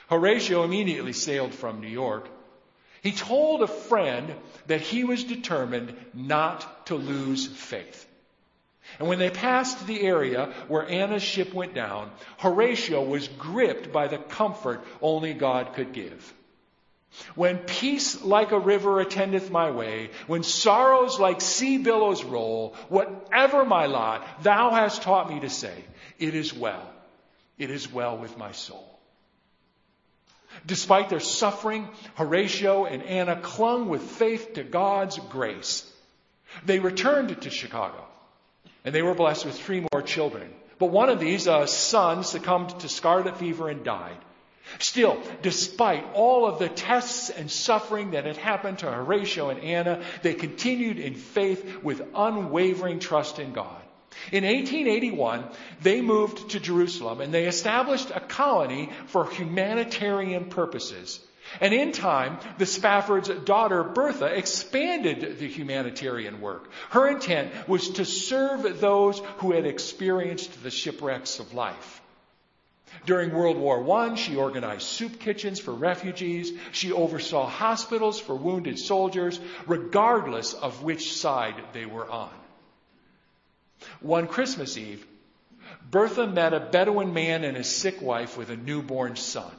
Horatio 0.07 0.63
immediately 0.63 1.13
sailed 1.13 1.53
from 1.53 1.81
New 1.81 1.87
York. 1.87 2.27
He 3.01 3.11
told 3.11 3.61
a 3.61 3.67
friend 3.67 4.33
that 4.67 4.81
he 4.81 5.03
was 5.03 5.23
determined 5.23 5.95
not 6.13 6.87
to 6.87 6.95
lose 6.95 7.47
faith. 7.47 8.05
And 8.97 9.07
when 9.07 9.19
they 9.19 9.29
passed 9.29 9.85
the 9.85 10.01
area 10.01 10.51
where 10.67 10.87
Anna's 10.87 11.23
ship 11.23 11.53
went 11.53 11.75
down, 11.75 12.11
Horatio 12.37 13.03
was 13.03 13.27
gripped 13.27 13.91
by 13.91 14.07
the 14.07 14.17
comfort 14.17 14.83
only 15.01 15.33
God 15.33 15.73
could 15.73 15.93
give. 15.93 16.33
When 17.35 17.57
peace 17.57 18.21
like 18.23 18.51
a 18.51 18.59
river 18.59 18.99
attendeth 18.99 19.49
my 19.51 19.71
way, 19.71 20.11
when 20.27 20.43
sorrows 20.43 21.19
like 21.19 21.41
sea 21.41 21.77
billows 21.77 22.23
roll, 22.23 22.75
whatever 22.87 23.65
my 23.65 23.85
lot, 23.87 24.43
thou 24.43 24.71
hast 24.71 25.01
taught 25.01 25.29
me 25.29 25.39
to 25.39 25.49
say, 25.49 25.73
it 26.17 26.35
is 26.35 26.53
well. 26.53 26.87
It 27.59 27.69
is 27.69 27.91
well 27.91 28.17
with 28.17 28.37
my 28.37 28.53
soul. 28.53 28.99
Despite 30.65 31.09
their 31.09 31.19
suffering, 31.19 31.87
Horatio 32.15 32.85
and 32.85 33.03
Anna 33.03 33.35
clung 33.35 33.89
with 33.89 34.01
faith 34.01 34.53
to 34.53 34.63
God's 34.63 35.19
grace. 35.29 35.85
They 36.65 36.79
returned 36.79 37.41
to 37.41 37.49
Chicago, 37.49 38.03
and 38.83 38.95
they 38.95 39.03
were 39.03 39.13
blessed 39.13 39.45
with 39.45 39.59
three 39.59 39.85
more 39.93 40.01
children. 40.01 40.51
But 40.79 40.87
one 40.87 41.09
of 41.09 41.19
these, 41.19 41.45
a 41.47 41.67
son, 41.67 42.23
succumbed 42.23 42.79
to 42.79 42.89
scarlet 42.89 43.37
fever 43.37 43.69
and 43.69 43.83
died. 43.83 44.17
Still, 44.79 45.21
despite 45.41 46.05
all 46.13 46.45
of 46.45 46.59
the 46.59 46.69
tests 46.69 47.29
and 47.29 47.51
suffering 47.51 48.11
that 48.11 48.25
had 48.25 48.37
happened 48.37 48.79
to 48.79 48.91
Horatio 48.91 49.49
and 49.49 49.59
Anna, 49.59 50.03
they 50.21 50.33
continued 50.33 50.99
in 50.99 51.15
faith 51.15 51.83
with 51.83 52.07
unwavering 52.15 52.99
trust 52.99 53.39
in 53.39 53.51
God. 53.51 53.81
In 54.31 54.43
1881, 54.43 55.45
they 55.81 56.01
moved 56.01 56.51
to 56.51 56.59
Jerusalem 56.59 57.21
and 57.21 57.33
they 57.33 57.45
established 57.45 58.11
a 58.13 58.19
colony 58.19 58.89
for 59.07 59.29
humanitarian 59.29 60.45
purposes. 60.45 61.19
And 61.61 61.73
in 61.73 61.91
time, 61.91 62.37
the 62.57 62.65
Spafford's 62.65 63.29
daughter, 63.29 63.83
Bertha, 63.83 64.25
expanded 64.25 65.39
the 65.39 65.47
humanitarian 65.47 66.41
work. 66.41 66.69
Her 66.91 67.07
intent 67.07 67.67
was 67.67 67.89
to 67.91 68.05
serve 68.05 68.79
those 68.79 69.19
who 69.37 69.53
had 69.53 69.65
experienced 69.65 70.61
the 70.61 70.71
shipwrecks 70.71 71.39
of 71.39 71.53
life. 71.53 72.01
During 73.05 73.33
World 73.33 73.57
War 73.57 73.87
I, 73.99 74.15
she 74.15 74.35
organized 74.35 74.83
soup 74.83 75.19
kitchens 75.19 75.59
for 75.59 75.73
refugees. 75.73 76.51
She 76.71 76.91
oversaw 76.91 77.47
hospitals 77.47 78.19
for 78.19 78.35
wounded 78.35 78.77
soldiers, 78.79 79.39
regardless 79.67 80.53
of 80.53 80.83
which 80.83 81.13
side 81.13 81.55
they 81.73 81.85
were 81.85 82.09
on. 82.09 82.31
One 84.01 84.27
Christmas 84.27 84.77
Eve, 84.77 85.05
Bertha 85.89 86.27
met 86.27 86.53
a 86.53 86.59
Bedouin 86.59 87.13
man 87.13 87.43
and 87.43 87.57
his 87.57 87.69
sick 87.69 88.01
wife 88.01 88.37
with 88.37 88.49
a 88.49 88.57
newborn 88.57 89.15
son. 89.15 89.51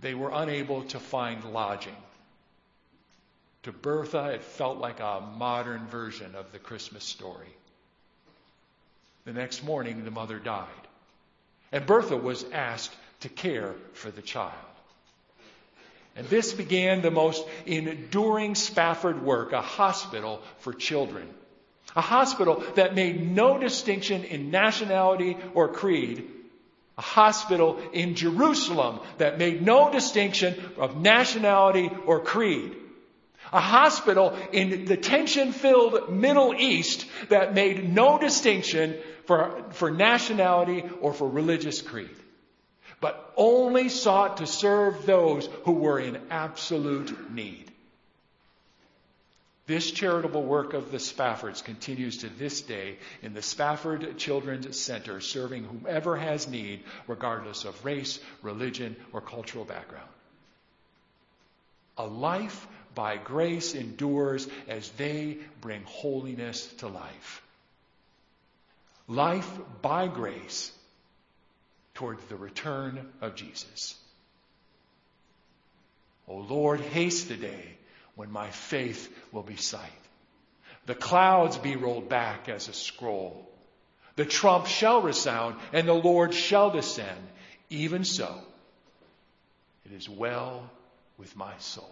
They 0.00 0.14
were 0.14 0.30
unable 0.32 0.82
to 0.84 0.98
find 1.00 1.44
lodging. 1.44 1.96
To 3.62 3.72
Bertha, 3.72 4.30
it 4.30 4.42
felt 4.42 4.78
like 4.78 5.00
a 5.00 5.22
modern 5.36 5.86
version 5.86 6.34
of 6.34 6.52
the 6.52 6.58
Christmas 6.58 7.04
story. 7.04 7.48
The 9.24 9.32
next 9.32 9.64
morning, 9.64 10.04
the 10.04 10.10
mother 10.10 10.38
died. 10.38 10.68
And 11.72 11.86
Bertha 11.86 12.16
was 12.16 12.44
asked 12.52 12.94
to 13.20 13.30
care 13.30 13.74
for 13.94 14.10
the 14.10 14.20
child. 14.20 14.52
And 16.14 16.28
this 16.28 16.52
began 16.52 17.00
the 17.00 17.10
most 17.10 17.44
enduring 17.64 18.54
Spafford 18.54 19.22
work, 19.22 19.52
a 19.52 19.62
hospital 19.62 20.42
for 20.58 20.72
children. 20.72 21.28
A 21.96 22.00
hospital 22.00 22.64
that 22.74 22.94
made 22.94 23.30
no 23.30 23.58
distinction 23.58 24.24
in 24.24 24.50
nationality 24.50 25.36
or 25.54 25.68
creed. 25.68 26.28
A 26.98 27.02
hospital 27.02 27.80
in 27.92 28.14
Jerusalem 28.14 29.00
that 29.18 29.38
made 29.38 29.62
no 29.62 29.92
distinction 29.92 30.54
of 30.76 31.00
nationality 31.00 31.90
or 32.06 32.20
creed. 32.20 32.76
A 33.52 33.60
hospital 33.60 34.36
in 34.52 34.86
the 34.86 34.96
tension 34.96 35.52
filled 35.52 36.12
Middle 36.12 36.54
East 36.54 37.06
that 37.28 37.54
made 37.54 37.92
no 37.92 38.18
distinction 38.18 38.96
for, 39.26 39.64
for 39.70 39.90
nationality 39.90 40.84
or 41.00 41.12
for 41.12 41.28
religious 41.28 41.80
creed, 41.80 42.16
but 43.00 43.32
only 43.36 43.88
sought 43.88 44.38
to 44.38 44.46
serve 44.46 45.06
those 45.06 45.48
who 45.64 45.72
were 45.72 45.98
in 45.98 46.20
absolute 46.30 47.32
need. 47.32 47.70
This 49.66 49.90
charitable 49.90 50.42
work 50.42 50.74
of 50.74 50.90
the 50.90 50.98
Spaffords 50.98 51.64
continues 51.64 52.18
to 52.18 52.28
this 52.28 52.60
day 52.60 52.98
in 53.22 53.32
the 53.32 53.40
Spafford 53.40 54.18
Children's 54.18 54.78
Center, 54.78 55.20
serving 55.20 55.64
whomever 55.64 56.16
has 56.16 56.46
need, 56.46 56.84
regardless 57.06 57.64
of 57.64 57.82
race, 57.82 58.20
religion, 58.42 58.94
or 59.12 59.22
cultural 59.22 59.64
background. 59.64 60.08
A 61.96 62.04
life 62.04 62.66
by 62.94 63.16
grace 63.16 63.74
endures 63.74 64.46
as 64.68 64.90
they 64.90 65.38
bring 65.62 65.82
holiness 65.84 66.66
to 66.78 66.88
life. 66.88 67.42
Life 69.08 69.50
by 69.80 70.08
grace 70.08 70.72
towards 71.94 72.22
the 72.26 72.36
return 72.36 73.06
of 73.22 73.34
Jesus. 73.34 73.96
O 76.28 76.36
Lord, 76.36 76.80
haste 76.80 77.28
the 77.28 77.36
day 77.36 77.76
when 78.16 78.30
my 78.30 78.50
faith 78.50 79.12
will 79.32 79.42
be 79.42 79.56
sight. 79.56 79.90
The 80.86 80.94
clouds 80.94 81.58
be 81.58 81.76
rolled 81.76 82.08
back 82.08 82.48
as 82.48 82.68
a 82.68 82.72
scroll. 82.72 83.50
The 84.16 84.24
trump 84.24 84.66
shall 84.66 85.02
resound 85.02 85.56
and 85.72 85.88
the 85.88 85.94
Lord 85.94 86.34
shall 86.34 86.70
descend. 86.70 87.28
Even 87.70 88.04
so, 88.04 88.38
it 89.84 89.92
is 89.92 90.08
well 90.08 90.70
with 91.18 91.34
my 91.36 91.56
soul. 91.58 91.90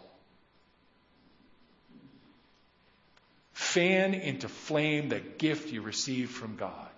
Fan 3.53 4.15
into 4.15 4.49
flame 4.49 5.09
the 5.09 5.21
gift 5.21 5.73
you 5.73 5.83
received 5.83 6.31
from 6.31 6.57
God. 6.57 6.92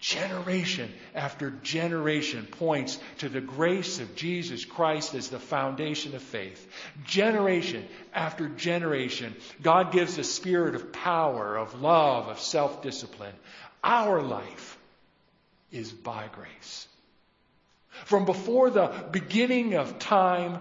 Generation 0.00 0.92
after 1.14 1.50
generation 1.50 2.46
points 2.46 2.98
to 3.18 3.28
the 3.28 3.40
grace 3.40 4.00
of 4.00 4.14
Jesus 4.14 4.64
Christ 4.64 5.14
as 5.14 5.28
the 5.28 5.38
foundation 5.38 6.14
of 6.14 6.22
faith. 6.22 6.66
Generation 7.04 7.86
after 8.14 8.48
generation, 8.48 9.34
God 9.62 9.92
gives 9.92 10.18
a 10.18 10.24
spirit 10.24 10.74
of 10.74 10.92
power, 10.92 11.56
of 11.56 11.80
love, 11.80 12.28
of 12.28 12.40
self 12.40 12.82
discipline. 12.82 13.34
Our 13.82 14.22
life 14.22 14.78
is 15.70 15.92
by 15.92 16.28
grace. 16.32 16.88
From 18.04 18.24
before 18.24 18.70
the 18.70 18.92
beginning 19.10 19.74
of 19.74 19.98
time, 19.98 20.60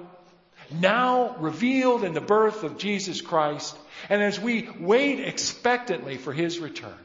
now 0.71 1.35
revealed 1.38 2.03
in 2.03 2.13
the 2.13 2.21
birth 2.21 2.63
of 2.63 2.77
Jesus 2.77 3.21
Christ, 3.21 3.77
and 4.09 4.21
as 4.21 4.39
we 4.39 4.69
wait 4.79 5.19
expectantly 5.19 6.17
for 6.17 6.33
his 6.33 6.59
return. 6.59 7.05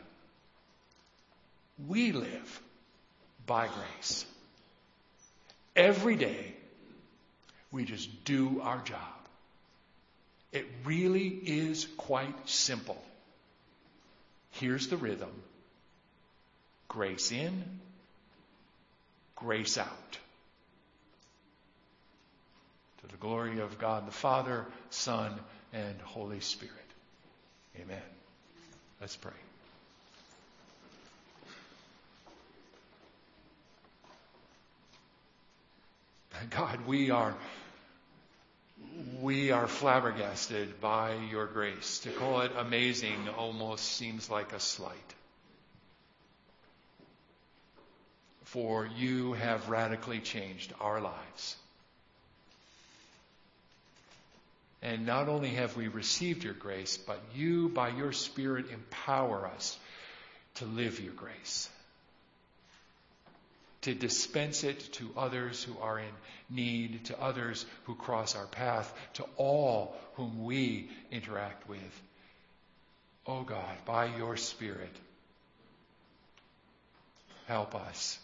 We 1.89 2.13
live 2.13 2.63
by 3.47 3.69
grace. 3.69 4.27
Every 5.75 6.17
day, 6.17 6.55
we 7.73 7.85
just 7.85 8.25
do 8.25 8.61
our 8.63 8.79
job. 8.79 8.99
It 10.53 10.67
really 10.85 11.29
is 11.29 11.87
quite 11.97 12.49
simple. 12.49 13.01
Here's 14.53 14.89
the 14.89 14.97
rhythm 14.97 15.31
grace 16.89 17.31
in, 17.31 17.63
grace 19.37 19.79
out. 19.79 20.19
To 23.01 23.07
the 23.07 23.17
glory 23.17 23.61
of 23.61 23.79
God 23.79 24.07
the 24.07 24.13
Father, 24.13 24.67
Son, 24.91 25.33
and 25.73 26.01
Holy 26.03 26.41
Spirit. 26.41 26.75
Amen. 27.81 28.03
Let's 29.01 29.17
pray. 29.17 29.33
God, 36.49 36.87
we 36.87 37.11
are 37.11 37.35
we 39.21 39.51
are 39.51 39.67
flabbergasted 39.67 40.81
by 40.81 41.15
your 41.31 41.47
grace. 41.47 42.01
To 42.01 42.11
call 42.11 42.41
it 42.43 42.53
amazing 42.57 43.29
almost 43.37 43.85
seems 43.85 44.31
like 44.31 44.53
a 44.53 44.61
slight. 44.61 44.97
For 48.45 48.89
you 48.97 49.35
have 49.35 49.69
radically 49.69 50.21
changed 50.21 50.73
our 50.81 51.01
lives. 51.01 51.57
And 54.83 55.05
not 55.07 55.29
only 55.29 55.51
have 55.51 55.77
we 55.77 55.89
received 55.89 56.43
your 56.43 56.55
grace, 56.55 56.97
but 56.97 57.21
you, 57.35 57.69
by 57.69 57.91
your 57.91 58.13
Spirit, 58.13 58.71
empower 58.71 59.47
us 59.47 59.79
to 60.57 60.65
live 60.65 61.01
your 61.01 61.13
grace 61.13 61.69
to 63.83 63.95
dispense 63.95 64.63
it 64.65 64.79
to 64.93 65.11
others 65.17 65.63
who 65.65 65.79
are 65.81 65.99
in 65.99 66.13
need, 66.51 67.05
to 67.07 67.21
others 67.21 67.65
who 67.85 67.95
cross 67.95 68.37
our 68.37 68.47
path, 68.47 68.93
to 69.15 69.25
all 69.37 69.97
whom 70.15 70.45
we 70.45 70.91
interact 71.11 71.69
with. 71.69 72.03
Oh 73.27 73.43
God, 73.43 73.77
by 73.87 74.07
your 74.17 74.37
Spirit, 74.37 74.95
help 77.47 77.75
us 77.75 78.19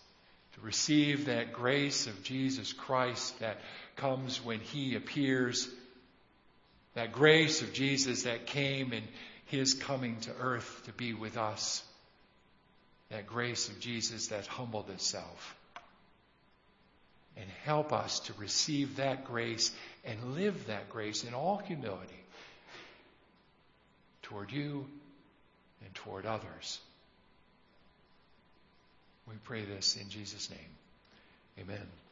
to 0.54 0.60
receive 0.60 1.26
that 1.26 1.52
grace 1.52 2.06
of 2.06 2.22
Jesus 2.22 2.72
Christ 2.72 3.38
that 3.40 3.58
comes 3.96 4.44
when 4.44 4.60
He 4.60 4.94
appears, 4.94 5.68
that 6.94 7.12
grace 7.12 7.62
of 7.62 7.72
Jesus 7.72 8.24
that 8.24 8.46
came 8.46 8.92
in 8.92 9.04
His 9.46 9.74
coming 9.74 10.18
to 10.20 10.32
earth 10.38 10.82
to 10.84 10.92
be 10.92 11.14
with 11.14 11.38
us 11.38 11.82
that 13.10 13.26
grace 13.26 13.68
of 13.68 13.80
Jesus 13.80 14.28
that 14.28 14.46
humbled 14.46 14.90
itself. 14.90 15.56
And 17.38 17.46
help 17.64 17.92
us 17.92 18.20
to 18.20 18.32
receive 18.38 18.96
that 18.96 19.26
grace 19.26 19.70
and 20.04 20.34
live 20.34 20.68
that 20.68 20.88
grace 20.88 21.22
in 21.22 21.34
all 21.34 21.58
humility 21.58 22.24
toward 24.22 24.50
you 24.50 24.86
and 25.84 25.94
toward 25.94 26.24
others. 26.24 26.80
We 29.28 29.34
pray 29.44 29.64
this 29.64 29.96
in 29.96 30.08
Jesus' 30.08 30.48
name. 30.50 30.58
Amen. 31.60 32.05